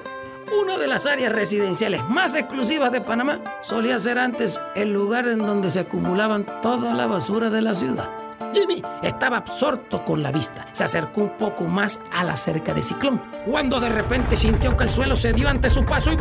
[0.61, 5.39] Una de las áreas residenciales más exclusivas de Panamá solía ser antes el lugar en
[5.39, 8.22] donde se acumulaban toda la basura de la ciudad.
[8.53, 10.67] Jimmy estaba absorto con la vista.
[10.73, 14.85] Se acercó un poco más a la cerca de Ciclón, cuando de repente sintió que
[14.85, 16.17] el suelo cedió ante su paso y...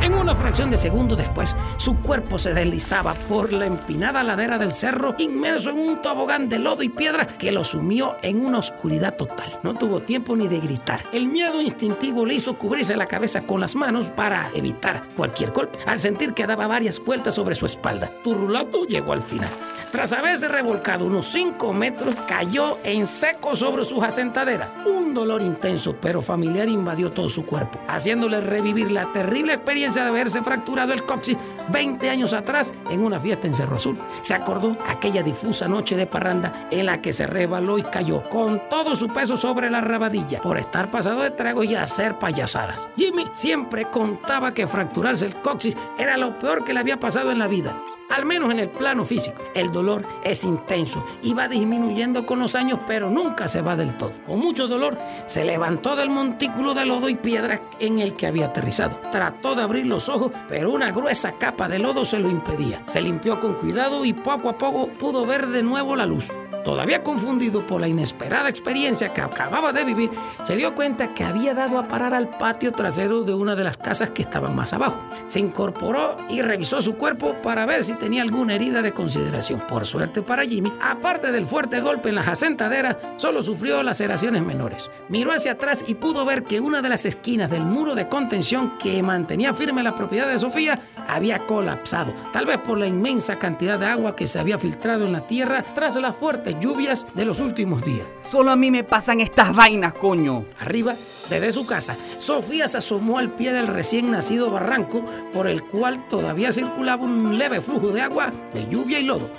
[0.00, 4.72] En una fracción de segundo después, su cuerpo se deslizaba por la empinada ladera del
[4.72, 9.16] cerro, inmerso en un tobogán de lodo y piedra que lo sumió en una oscuridad
[9.16, 9.60] total.
[9.62, 11.02] No tuvo tiempo ni de gritar.
[11.12, 15.78] El miedo instintivo le hizo cubrirse la cabeza con las manos para evitar cualquier golpe,
[15.86, 18.10] al sentir que daba varias vueltas sobre su espalda.
[18.24, 19.50] Turrulato llegó al final.
[19.90, 24.72] Tras haberse revolcado unos 5 metros, cayó en seco sobre sus asentaderas.
[24.86, 30.08] Un dolor intenso pero familiar invadió todo su cuerpo, haciéndole revivir la terrible experiencia de
[30.08, 31.36] haberse fracturado el coxis
[31.70, 33.98] 20 años atrás en una fiesta en Cerro Azul.
[34.22, 38.68] Se acordó aquella difusa noche de parranda en la que se rebaló y cayó con
[38.68, 42.88] todo su peso sobre la rabadilla por estar pasado de trago y hacer payasadas.
[42.96, 47.38] Jimmy siempre contaba que fracturarse el coxis era lo peor que le había pasado en
[47.38, 47.74] la vida
[48.10, 49.42] al menos en el plano físico.
[49.54, 53.96] El dolor es intenso y va disminuyendo con los años, pero nunca se va del
[53.96, 54.12] todo.
[54.26, 58.46] Con mucho dolor, se levantó del montículo de lodo y piedra en el que había
[58.46, 59.00] aterrizado.
[59.12, 62.82] Trató de abrir los ojos, pero una gruesa capa de lodo se lo impedía.
[62.86, 66.28] Se limpió con cuidado y poco a poco pudo ver de nuevo la luz.
[66.64, 70.10] Todavía confundido por la inesperada experiencia que acababa de vivir,
[70.44, 73.78] se dio cuenta que había dado a parar al patio trasero de una de las
[73.78, 75.00] casas que estaban más abajo.
[75.26, 79.60] Se incorporó y revisó su cuerpo para ver si tenía alguna herida de consideración.
[79.68, 84.90] Por suerte para Jimmy, aparte del fuerte golpe en las asentaderas, solo sufrió laceraciones menores.
[85.08, 88.78] Miró hacia atrás y pudo ver que una de las esquinas del muro de contención
[88.78, 93.78] que mantenía firme la propiedad de Sofía había colapsado, tal vez por la inmensa cantidad
[93.78, 96.14] de agua que se había filtrado en la tierra tras las
[96.50, 98.06] fuertes lluvias de los últimos días.
[98.20, 100.44] Solo a mí me pasan estas vainas, coño.
[100.58, 100.96] Arriba,
[101.28, 106.06] desde su casa, Sofía se asomó al pie del recién nacido barranco por el cual
[106.08, 109.30] todavía circulaba un leve flujo de agua, de lluvia y lodo.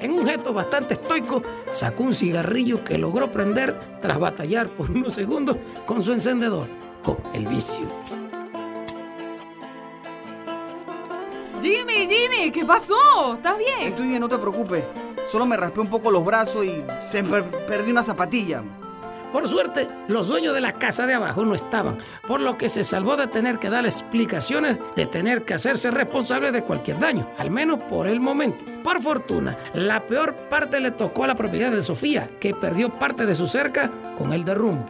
[0.00, 1.42] En un gesto bastante estoico,
[1.72, 5.56] sacó un cigarrillo que logró prender tras batallar por unos segundos
[5.86, 6.66] con su encendedor.
[7.04, 7.86] Oh, el vicio.
[11.62, 13.34] Jimmy, Jimmy, ¿qué pasó?
[13.36, 13.88] ¿Estás bien?
[13.88, 14.84] Estoy bien, no te preocupes.
[15.34, 18.62] Solo me raspé un poco los brazos y se me per- perdí una zapatilla.
[19.32, 22.84] Por suerte, los dueños de la casa de abajo no estaban, por lo que se
[22.84, 27.50] salvó de tener que dar explicaciones de tener que hacerse responsable de cualquier daño, al
[27.50, 28.64] menos por el momento.
[28.84, 33.26] Por fortuna, la peor parte le tocó a la propiedad de Sofía, que perdió parte
[33.26, 34.84] de su cerca con el derrumbe.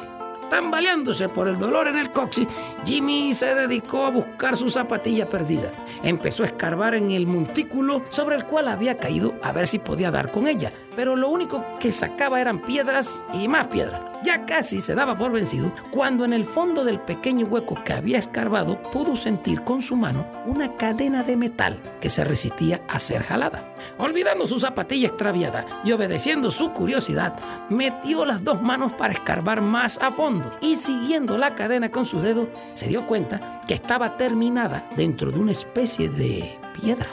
[0.51, 2.47] Tambaleándose por el dolor en el coxis,
[2.85, 5.71] Jimmy se dedicó a buscar su zapatilla perdida.
[6.03, 10.11] Empezó a escarbar en el montículo sobre el cual había caído a ver si podía
[10.11, 14.03] dar con ella, pero lo único que sacaba eran piedras y más piedras.
[14.23, 18.19] Ya casi se daba por vencido cuando en el fondo del pequeño hueco que había
[18.19, 23.23] escarbado pudo sentir con su mano una cadena de metal que se resistía a ser
[23.23, 23.74] jalada.
[23.99, 27.35] Olvidando su zapatilla extraviada y obedeciendo su curiosidad,
[27.71, 32.23] metió las dos manos para escarbar más a fondo y siguiendo la cadena con sus
[32.23, 37.09] dedos se dio cuenta que estaba terminada dentro de una especie de piedra.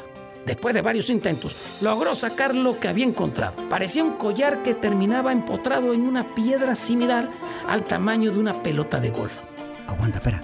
[0.45, 3.53] Después de varios intentos, logró sacar lo que había encontrado.
[3.69, 7.29] Parecía un collar que terminaba empotrado en una piedra similar
[7.67, 9.41] al tamaño de una pelota de golf.
[9.87, 10.41] Aguanta, espera.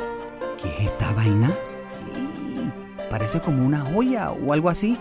[0.61, 1.51] ¿Qué es esta vaina?
[3.09, 4.97] Parece como una joya o algo así.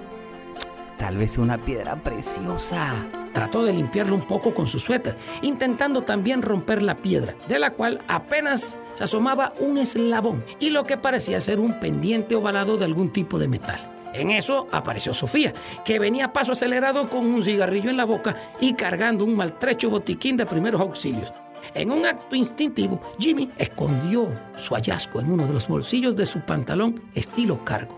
[0.99, 2.95] Tal vez una piedra preciosa.
[3.33, 7.73] Trató de limpiarlo un poco con su suéter, intentando también romper la piedra, de la
[7.73, 12.87] cual apenas se asomaba un eslabón y lo que parecía ser un pendiente ovalado de
[12.87, 13.93] algún tipo de metal.
[14.15, 15.53] En eso apareció Sofía,
[15.85, 19.91] que venía a paso acelerado con un cigarrillo en la boca y cargando un maltrecho
[19.91, 21.31] botiquín de primeros auxilios.
[21.75, 26.41] En un acto instintivo, Jimmy escondió su hallazgo en uno de los bolsillos de su
[26.41, 27.95] pantalón estilo cargo.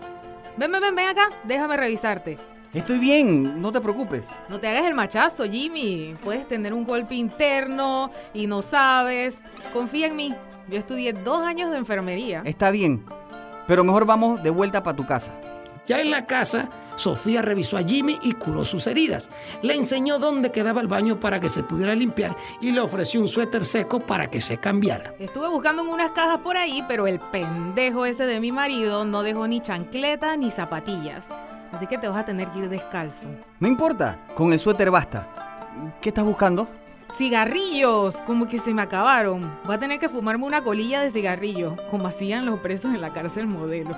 [0.57, 2.58] Ven, ven, ven, ven acá, déjame revisarte.
[2.73, 4.29] Estoy bien, no te preocupes.
[4.47, 6.15] No te hagas el machazo, Jimmy.
[6.23, 9.41] Puedes tener un golpe interno y no sabes.
[9.73, 10.35] Confía en mí.
[10.69, 12.43] Yo estudié dos años de enfermería.
[12.45, 13.03] Está bien,
[13.67, 15.31] pero mejor vamos de vuelta para tu casa.
[15.87, 19.31] Ya en la casa, Sofía revisó a Jimmy y curó sus heridas.
[19.63, 23.27] Le enseñó dónde quedaba el baño para que se pudiera limpiar y le ofreció un
[23.27, 25.15] suéter seco para que se cambiara.
[25.17, 29.23] Estuve buscando en unas cajas por ahí, pero el pendejo ese de mi marido no
[29.23, 31.25] dejó ni chancleta ni zapatillas.
[31.71, 33.27] Así que te vas a tener que ir descalzo.
[33.59, 35.27] No importa, con el suéter basta.
[36.01, 36.67] ¿Qué estás buscando?
[37.15, 39.51] Cigarrillos, como que se me acabaron.
[39.65, 43.11] Voy a tener que fumarme una colilla de cigarrillo, como hacían los presos en la
[43.11, 43.91] cárcel modelo.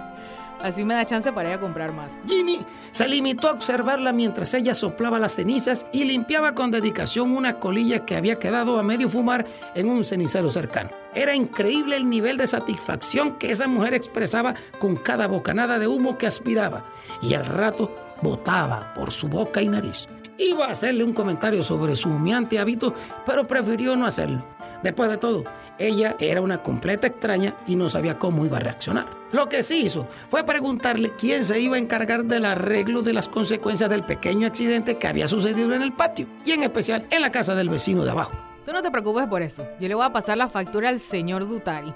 [0.63, 2.11] Así me da chance para ir a comprar más.
[2.27, 7.59] Jimmy se limitó a observarla mientras ella soplaba las cenizas y limpiaba con dedicación una
[7.59, 9.45] colilla que había quedado a medio fumar
[9.75, 10.89] en un cenicero cercano.
[11.13, 16.17] Era increíble el nivel de satisfacción que esa mujer expresaba con cada bocanada de humo
[16.17, 16.85] que aspiraba
[17.21, 20.07] y al rato botaba por su boca y nariz.
[20.37, 22.93] Iba a hacerle un comentario sobre su humeante hábito,
[23.25, 24.43] pero prefirió no hacerlo.
[24.83, 25.43] Después de todo,
[25.77, 29.05] ella era una completa extraña y no sabía cómo iba a reaccionar.
[29.31, 33.27] Lo que sí hizo fue preguntarle quién se iba a encargar del arreglo de las
[33.27, 37.31] consecuencias del pequeño accidente que había sucedido en el patio y en especial en la
[37.31, 38.37] casa del vecino de abajo.
[38.65, 39.65] Tú no te preocupes por eso.
[39.79, 41.93] Yo le voy a pasar la factura al señor Dutari.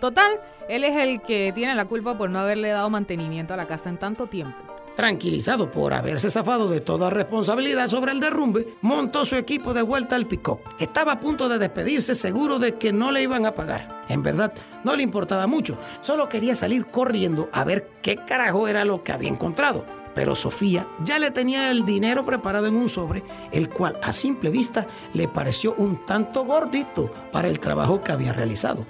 [0.00, 3.66] Total, él es el que tiene la culpa por no haberle dado mantenimiento a la
[3.66, 4.56] casa en tanto tiempo.
[4.98, 10.16] Tranquilizado por haberse zafado de toda responsabilidad sobre el derrumbe, montó su equipo de vuelta
[10.16, 10.58] al pick-up.
[10.80, 14.04] Estaba a punto de despedirse seguro de que no le iban a pagar.
[14.08, 18.84] En verdad, no le importaba mucho, solo quería salir corriendo a ver qué carajo era
[18.84, 19.86] lo que había encontrado.
[20.16, 23.22] Pero Sofía ya le tenía el dinero preparado en un sobre,
[23.52, 28.32] el cual a simple vista le pareció un tanto gordito para el trabajo que había
[28.32, 28.84] realizado.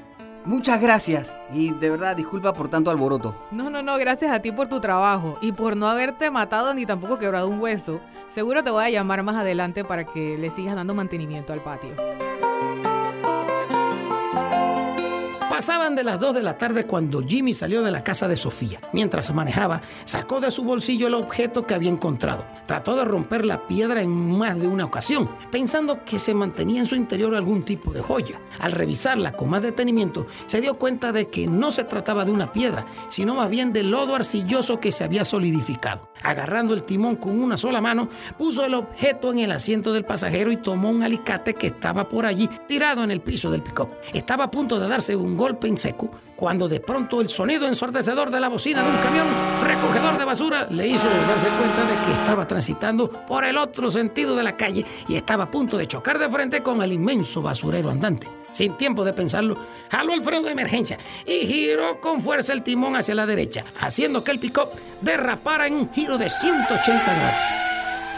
[0.49, 3.35] Muchas gracias y de verdad disculpa por tanto alboroto.
[3.51, 6.87] No, no, no, gracias a ti por tu trabajo y por no haberte matado ni
[6.87, 8.01] tampoco quebrado un hueso.
[8.35, 11.91] Seguro te voy a llamar más adelante para que le sigas dando mantenimiento al patio.
[15.59, 18.79] Pasaban de las 2 de la tarde cuando Jimmy salió de la casa de Sofía.
[18.93, 22.47] Mientras manejaba, sacó de su bolsillo el objeto que había encontrado.
[22.65, 26.87] Trató de romper la piedra en más de una ocasión, pensando que se mantenía en
[26.87, 28.41] su interior algún tipo de joya.
[28.61, 32.53] Al revisarla con más detenimiento, se dio cuenta de que no se trataba de una
[32.53, 36.09] piedra, sino más bien de lodo arcilloso que se había solidificado.
[36.23, 40.51] Agarrando el timón con una sola mano, puso el objeto en el asiento del pasajero
[40.53, 43.89] y tomó un alicate que estaba por allí tirado en el piso del pick-up.
[44.13, 48.31] Estaba a punto de darse un golpe en seco cuando de pronto el sonido ensordecedor
[48.31, 49.27] de la bocina de un camión
[49.63, 54.37] recogedor de basura le hizo darse cuenta de que estaba transitando por el otro sentido
[54.37, 57.91] de la calle y estaba a punto de chocar de frente con el inmenso basurero
[57.91, 58.29] andante.
[58.59, 59.55] Sin tiempo de pensarlo,
[59.89, 64.25] jaló el freno de emergencia y giró con fuerza el timón hacia la derecha, haciendo
[64.25, 67.41] que el pick-up derrapara en un giro de 180 grados.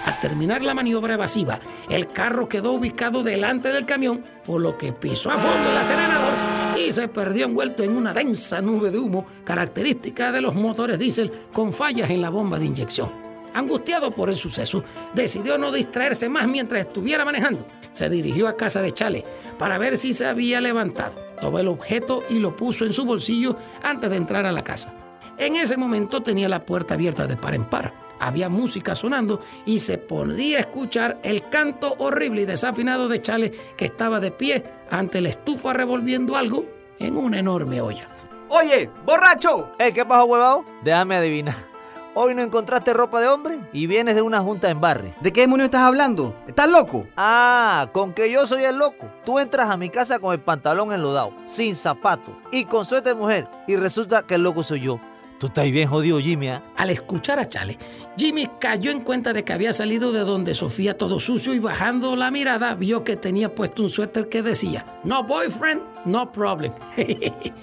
[0.07, 1.61] Al terminar la maniobra evasiva,
[1.91, 6.33] el carro quedó ubicado delante del camión, por lo que pisó a fondo el acelerador
[6.79, 11.31] y se perdió envuelto en una densa nube de humo característica de los motores diésel
[11.53, 13.20] con fallas en la bomba de inyección.
[13.55, 14.85] Angustiado por el suceso,
[15.15, 17.67] decidió no distraerse más mientras estuviera manejando.
[17.93, 19.25] Se dirigió a casa de Chale
[19.59, 21.15] para ver si se había levantado.
[21.41, 24.93] Tomó el objeto y lo puso en su bolsillo antes de entrar a la casa.
[25.39, 27.95] En ese momento tenía la puerta abierta de par en par.
[28.21, 33.87] Había música sonando y se podía escuchar el canto horrible y desafinado de Chale que
[33.87, 36.67] estaba de pie ante la estufa revolviendo algo
[36.99, 38.07] en una enorme olla.
[38.51, 39.71] Oye, borracho.
[39.79, 40.65] Hey, ¿qué pasó, huevado?
[40.83, 41.70] Déjame adivinar.
[42.13, 45.15] Hoy no encontraste ropa de hombre y vienes de una junta en barre.
[45.21, 46.35] ¿De qué demonio estás hablando?
[46.49, 47.07] ¿Estás loco?
[47.17, 49.07] Ah, con que yo soy el loco.
[49.25, 53.15] Tú entras a mi casa con el pantalón enlodado, sin zapatos y con suerte de
[53.15, 54.99] mujer y resulta que el loco soy yo.
[55.41, 56.49] Tú estás bien jodido, Jimmy.
[56.49, 56.61] ¿eh?
[56.77, 57.79] Al escuchar a Chale,
[58.15, 62.15] Jimmy cayó en cuenta de que había salido de donde Sofía todo sucio y bajando
[62.15, 66.75] la mirada vio que tenía puesto un suéter que decía, no boyfriend, no problem.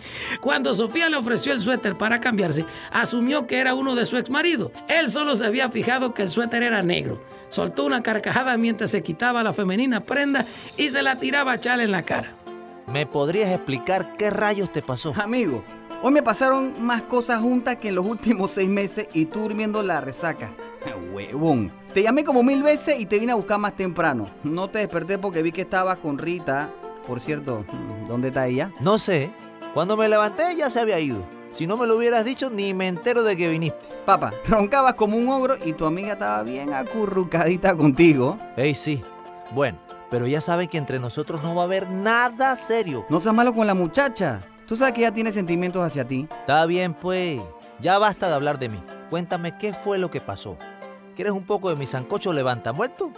[0.42, 4.32] Cuando Sofía le ofreció el suéter para cambiarse, asumió que era uno de su ex
[4.32, 4.72] marido.
[4.88, 7.22] Él solo se había fijado que el suéter era negro.
[7.50, 10.48] Soltó una carcajada mientras se quitaba la femenina prenda
[10.78, 12.34] y se la tiraba a Chale en la cara.
[12.88, 15.14] ¿Me podrías explicar qué rayos te pasó?
[15.16, 15.64] Amigo,
[16.02, 19.84] hoy me pasaron más cosas juntas que en los últimos seis meses y tú durmiendo
[19.84, 20.52] la resaca.
[21.14, 21.72] Huevón.
[21.94, 24.28] Te llamé como mil veces y te vine a buscar más temprano.
[24.44, 26.70] No te desperté porque vi que estabas con Rita.
[27.08, 27.66] Por cierto,
[28.08, 28.72] ¿dónde está ella?
[28.82, 29.32] No sé.
[29.74, 31.24] Cuando me levanté ya se había ido.
[31.52, 33.80] Si no me lo hubieras dicho, ni me entero de que viniste.
[34.06, 38.38] Papá, roncabas como un ogro y tu amiga estaba bien acurrucadita contigo.
[38.56, 39.02] Ey, sí.
[39.54, 39.80] Bueno,
[40.10, 43.06] pero ya saben que entre nosotros no va a haber nada serio.
[43.10, 44.42] No seas malo con la muchacha.
[44.68, 46.28] Tú sabes que ella tiene sentimientos hacia ti.
[46.30, 47.42] Está bien, pues.
[47.80, 48.84] Ya basta de hablar de mí.
[49.10, 50.58] Cuéntame qué fue lo que pasó.
[51.16, 53.12] ¿Quieres un poco de mi sancocho levanta muerto?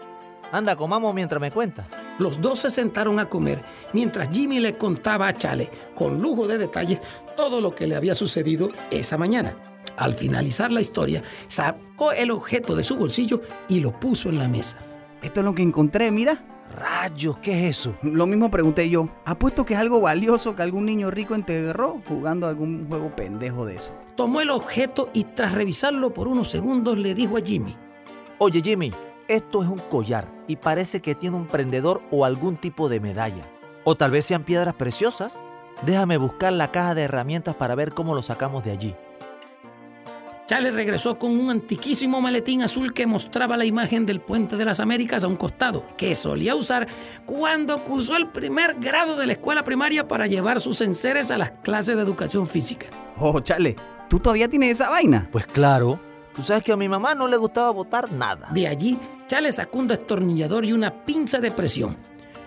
[0.51, 1.87] Anda, comamos mientras me cuentas.
[2.19, 6.59] Los dos se sentaron a comer mientras Jimmy le contaba a Chale, con lujo de
[6.59, 7.01] detalles,
[7.35, 9.55] todo lo que le había sucedido esa mañana.
[9.97, 14.47] Al finalizar la historia, sacó el objeto de su bolsillo y lo puso en la
[14.47, 14.77] mesa.
[15.23, 16.43] Esto es lo que encontré, mira.
[16.79, 17.93] Rayos, ¿qué es eso?
[18.01, 19.09] Lo mismo pregunté yo.
[19.25, 23.75] Apuesto que es algo valioso que algún niño rico enterró jugando algún juego pendejo de
[23.75, 23.93] eso.
[24.15, 27.75] Tomó el objeto y tras revisarlo por unos segundos le dijo a Jimmy.
[28.37, 28.93] Oye, Jimmy,
[29.27, 33.43] esto es un collar y parece que tiene un prendedor o algún tipo de medalla.
[33.83, 35.37] O tal vez sean piedras preciosas.
[35.85, 38.95] Déjame buscar la caja de herramientas para ver cómo lo sacamos de allí.
[40.49, 44.79] Chale regresó con un antiquísimo maletín azul que mostraba la imagen del Puente de las
[44.79, 46.87] Américas a un costado, que solía usar
[47.27, 51.51] cuando cursó el primer grado de la escuela primaria para llevar sus enseres a las
[51.51, 52.87] clases de educación física.
[53.15, 53.75] Oh, Chale,
[54.09, 55.29] ¿tú todavía tienes esa vaina?
[55.31, 55.99] Pues claro.
[56.33, 58.49] Tú sabes que a mi mamá no le gustaba botar nada.
[58.51, 58.97] De allí,
[59.27, 61.95] Chale sacó un destornillador y una pinza de presión.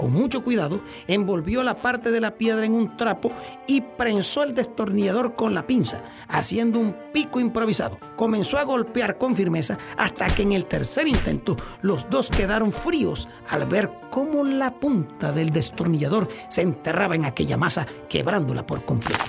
[0.03, 3.31] Con mucho cuidado, envolvió la parte de la piedra en un trapo
[3.69, 8.01] y prensó el destornillador con la pinza, haciendo un pico improvisado.
[8.17, 13.29] Comenzó a golpear con firmeza hasta que en el tercer intento los dos quedaron fríos
[13.49, 19.23] al ver cómo la punta del destornillador se enterraba en aquella masa, quebrándola por completo.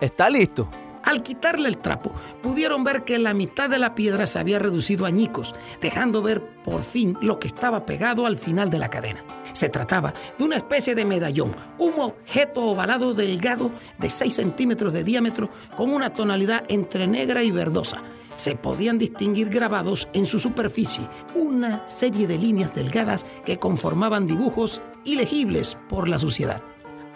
[0.00, 0.68] ¿Está listo?
[1.04, 5.04] Al quitarle el trapo, pudieron ver que la mitad de la piedra se había reducido
[5.04, 9.24] a añicos, dejando ver por fin lo que estaba pegado al final de la cadena.
[9.52, 15.04] Se trataba de una especie de medallón, un objeto ovalado delgado de 6 centímetros de
[15.04, 18.02] diámetro con una tonalidad entre negra y verdosa.
[18.36, 24.80] Se podían distinguir grabados en su superficie una serie de líneas delgadas que conformaban dibujos
[25.04, 26.62] ilegibles por la suciedad.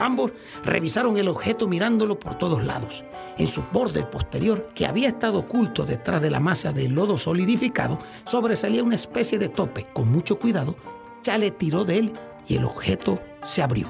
[0.03, 0.32] Ambos
[0.64, 3.05] revisaron el objeto mirándolo por todos lados.
[3.38, 8.00] En su borde posterior, que había estado oculto detrás de la masa de lodo solidificado,
[8.24, 9.86] sobresalía una especie de tope.
[9.92, 10.74] Con mucho cuidado,
[11.22, 12.12] Chale tiró de él
[12.48, 13.86] y el objeto se abrió.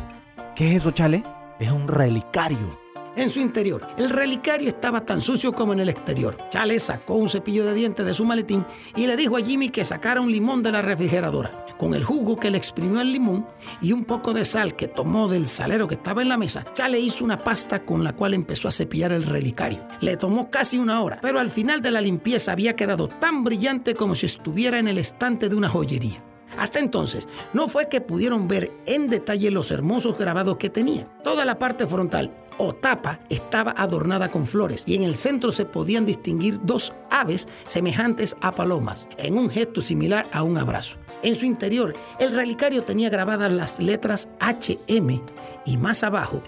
[0.54, 1.22] ¿Qué es eso, Chale?
[1.58, 2.81] Es un relicario.
[3.14, 6.34] En su interior, el relicario estaba tan sucio como en el exterior.
[6.48, 8.64] Chale sacó un cepillo de dientes de su maletín
[8.96, 11.66] y le dijo a Jimmy que sacara un limón de la refrigeradora.
[11.76, 13.46] Con el jugo que le exprimió el limón
[13.82, 17.00] y un poco de sal que tomó del salero que estaba en la mesa, Chale
[17.00, 19.86] hizo una pasta con la cual empezó a cepillar el relicario.
[20.00, 23.92] Le tomó casi una hora, pero al final de la limpieza había quedado tan brillante
[23.94, 26.24] como si estuviera en el estante de una joyería.
[26.58, 31.04] Hasta entonces, no fue que pudieron ver en detalle los hermosos grabados que tenía.
[31.22, 35.64] Toda la parte frontal o tapa estaba adornada con flores y en el centro se
[35.64, 40.96] podían distinguir dos aves semejantes a palomas, en un gesto similar a un abrazo.
[41.24, 45.20] En su interior, el relicario tenía grabadas las letras HM
[45.66, 46.40] y más abajo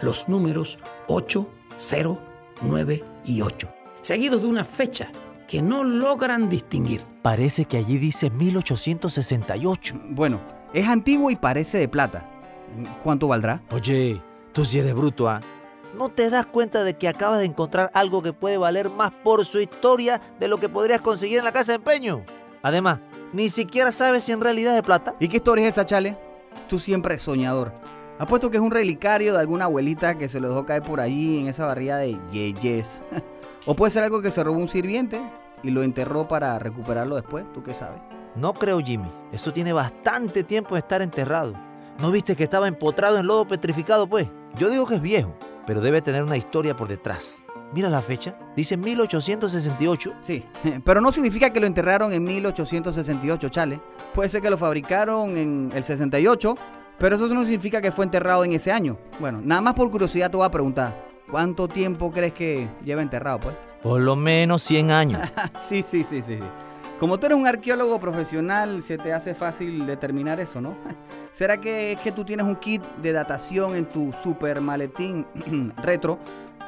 [0.00, 0.78] los números
[1.08, 1.46] 8,
[1.76, 2.18] 0,
[2.62, 3.68] 9 y 8,
[4.00, 5.12] seguidos de una fecha
[5.46, 7.04] que no logran distinguir.
[7.20, 10.00] Parece que allí dice 1868.
[10.12, 10.40] Bueno,
[10.72, 12.26] es antiguo y parece de plata.
[13.02, 13.62] ¿Cuánto valdrá?
[13.70, 14.22] Oye,
[14.52, 15.40] tú sí eres bruto, ¿ah?
[15.96, 19.44] ¿No te das cuenta de que acabas de encontrar algo que puede valer más por
[19.44, 22.22] su historia de lo que podrías conseguir en la casa de empeño?
[22.62, 23.00] Además,
[23.32, 25.14] ni siquiera sabes si en realidad es de plata.
[25.20, 26.16] ¿Y qué historia es esa, Chale?
[26.68, 27.72] Tú siempre es soñador.
[28.18, 31.40] Apuesto que es un relicario de alguna abuelita que se lo dejó caer por allí
[31.40, 33.02] en esa barriada de Yeyes.
[33.66, 35.20] o puede ser algo que se robó un sirviente
[35.62, 37.44] y lo enterró para recuperarlo después.
[37.52, 38.00] ¿Tú qué sabes?
[38.34, 39.10] No creo, Jimmy.
[39.32, 41.52] Eso tiene bastante tiempo de estar enterrado.
[42.00, 44.28] ¿No viste que estaba empotrado en lodo petrificado, pues?
[44.56, 45.36] Yo digo que es viejo,
[45.66, 47.44] pero debe tener una historia por detrás.
[47.72, 50.14] Mira la fecha, dice 1868.
[50.20, 50.44] Sí,
[50.84, 53.80] pero no significa que lo enterraron en 1868, chale.
[54.12, 56.54] Puede ser que lo fabricaron en el 68,
[56.98, 58.98] pero eso no significa que fue enterrado en ese año.
[59.18, 63.40] Bueno, nada más por curiosidad te voy a preguntar, ¿cuánto tiempo crees que lleva enterrado,
[63.40, 63.56] pues?
[63.82, 65.20] Por lo menos 100 años.
[65.68, 66.38] sí, sí, sí, sí.
[67.02, 70.76] Como tú eres un arqueólogo profesional, se te hace fácil determinar eso, ¿no?
[71.32, 75.26] ¿Será que es que tú tienes un kit de datación en tu super maletín
[75.82, 76.20] retro?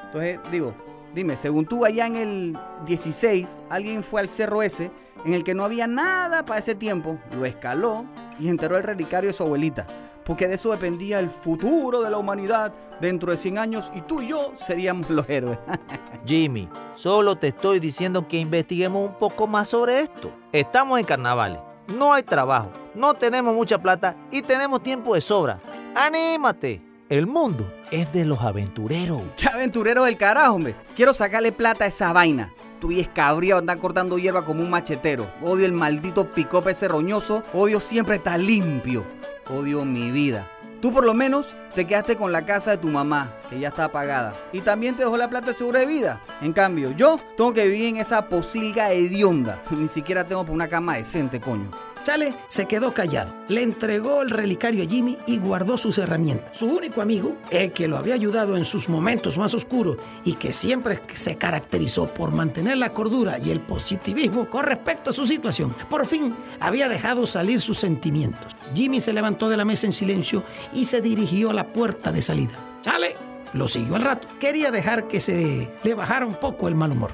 [0.07, 0.74] Entonces, digo,
[1.14, 4.91] dime, según tú allá en el 16, alguien fue al cerro ese
[5.24, 8.05] en el que no había nada para ese tiempo, lo escaló
[8.41, 9.87] y enterró el relicario de su abuelita
[10.25, 14.22] porque de eso dependía el futuro de la humanidad dentro de 100 años y tú
[14.22, 15.59] y yo seríamos los héroes.
[16.27, 20.33] Jimmy, solo te estoy diciendo que investiguemos un poco más sobre esto.
[20.53, 21.59] Estamos en carnavales,
[21.89, 25.61] no hay trabajo, no tenemos mucha plata y tenemos tiempo de sobra.
[25.95, 26.83] ¡Anímate!
[27.11, 29.20] El mundo es de los aventureros.
[29.37, 30.75] ¿Qué aventurero del carajo, hombre?
[30.97, 32.53] Quiero sacarle plata a esa vaina.
[32.81, 35.27] Tú y escabrío andar cortando hierba como un machetero.
[35.43, 37.43] Odio el maldito picope ese roñoso.
[37.53, 39.05] Odio siempre estar limpio
[39.49, 40.49] odio mi vida.
[40.81, 43.91] Tú por lo menos te quedaste con la casa de tu mamá, que ya está
[43.91, 44.35] pagada.
[44.53, 46.21] Y también te dejó la plata de seguro de vida.
[46.43, 49.63] En cambio, yo tengo que vivir en esa posilga hedionda.
[49.71, 51.71] Ni siquiera tengo una cama decente, coño.
[52.05, 56.57] Chale se quedó callado, le entregó el relicario a Jimmy y guardó sus herramientas.
[56.57, 60.53] Su único amigo, el que lo había ayudado en sus momentos más oscuros y que
[60.53, 65.75] siempre se caracterizó por mantener la cordura y el positivismo con respecto a su situación,
[65.89, 68.53] por fin había dejado salir sus sentimientos.
[68.75, 70.43] Jimmy se levantó de la mesa en silencio
[70.75, 72.53] y se dirigió a la puerta de salida.
[72.83, 73.17] Chale
[73.55, 74.29] lo siguió al rato.
[74.39, 77.13] Quería dejar que se le bajara un poco el mal humor.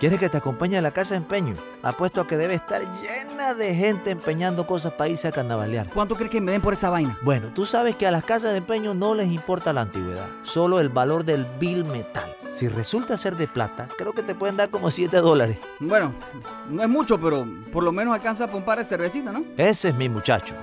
[0.00, 1.54] ¿Quieres que te acompañe a la casa de empeño?
[1.82, 5.90] Apuesto a que debe estar llena de gente empeñando cosas para irse a carnavalear.
[5.92, 7.18] ¿Cuánto crees que me den por esa vaina?
[7.20, 10.80] Bueno, tú sabes que a las casas de empeño no les importa la antigüedad, solo
[10.80, 12.34] el valor del bill metal.
[12.54, 15.58] Si resulta ser de plata, creo que te pueden dar como 7 dólares.
[15.80, 16.14] Bueno,
[16.70, 19.44] no es mucho, pero por lo menos alcanza para un par de cervecitas, ¿no?
[19.58, 20.54] Ese es mi muchacho.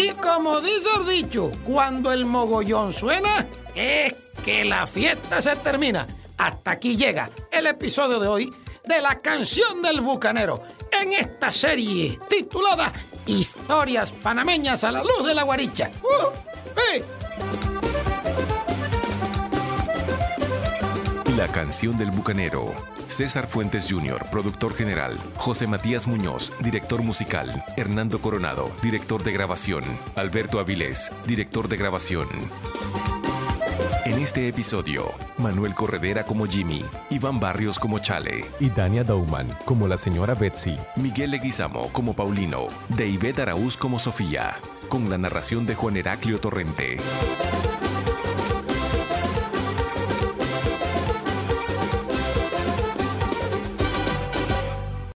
[0.00, 6.06] Y como dice el dicho, cuando el mogollón suena, es que la fiesta se termina.
[6.36, 12.16] Hasta aquí llega el episodio de hoy de la canción del bucanero en esta serie
[12.28, 12.92] titulada
[13.26, 15.90] Historias panameñas a la luz de la guaricha.
[16.04, 17.67] ¡Uh!
[21.38, 22.74] La canción del bucanero.
[23.06, 25.16] César Fuentes Jr., productor general.
[25.36, 27.62] José Matías Muñoz, director musical.
[27.76, 29.84] Hernando Coronado, director de grabación.
[30.16, 32.26] Alberto Avilés, director de grabación.
[34.04, 39.86] En este episodio, Manuel Corredera como Jimmy, Iván Barrios como Chale, y Dania Dauman como
[39.86, 42.66] la señora Betsy, Miguel Leguizamo como Paulino,
[42.98, 44.56] Ivette Araúz como Sofía,
[44.88, 46.96] con la narración de Juan Heraclio Torrente.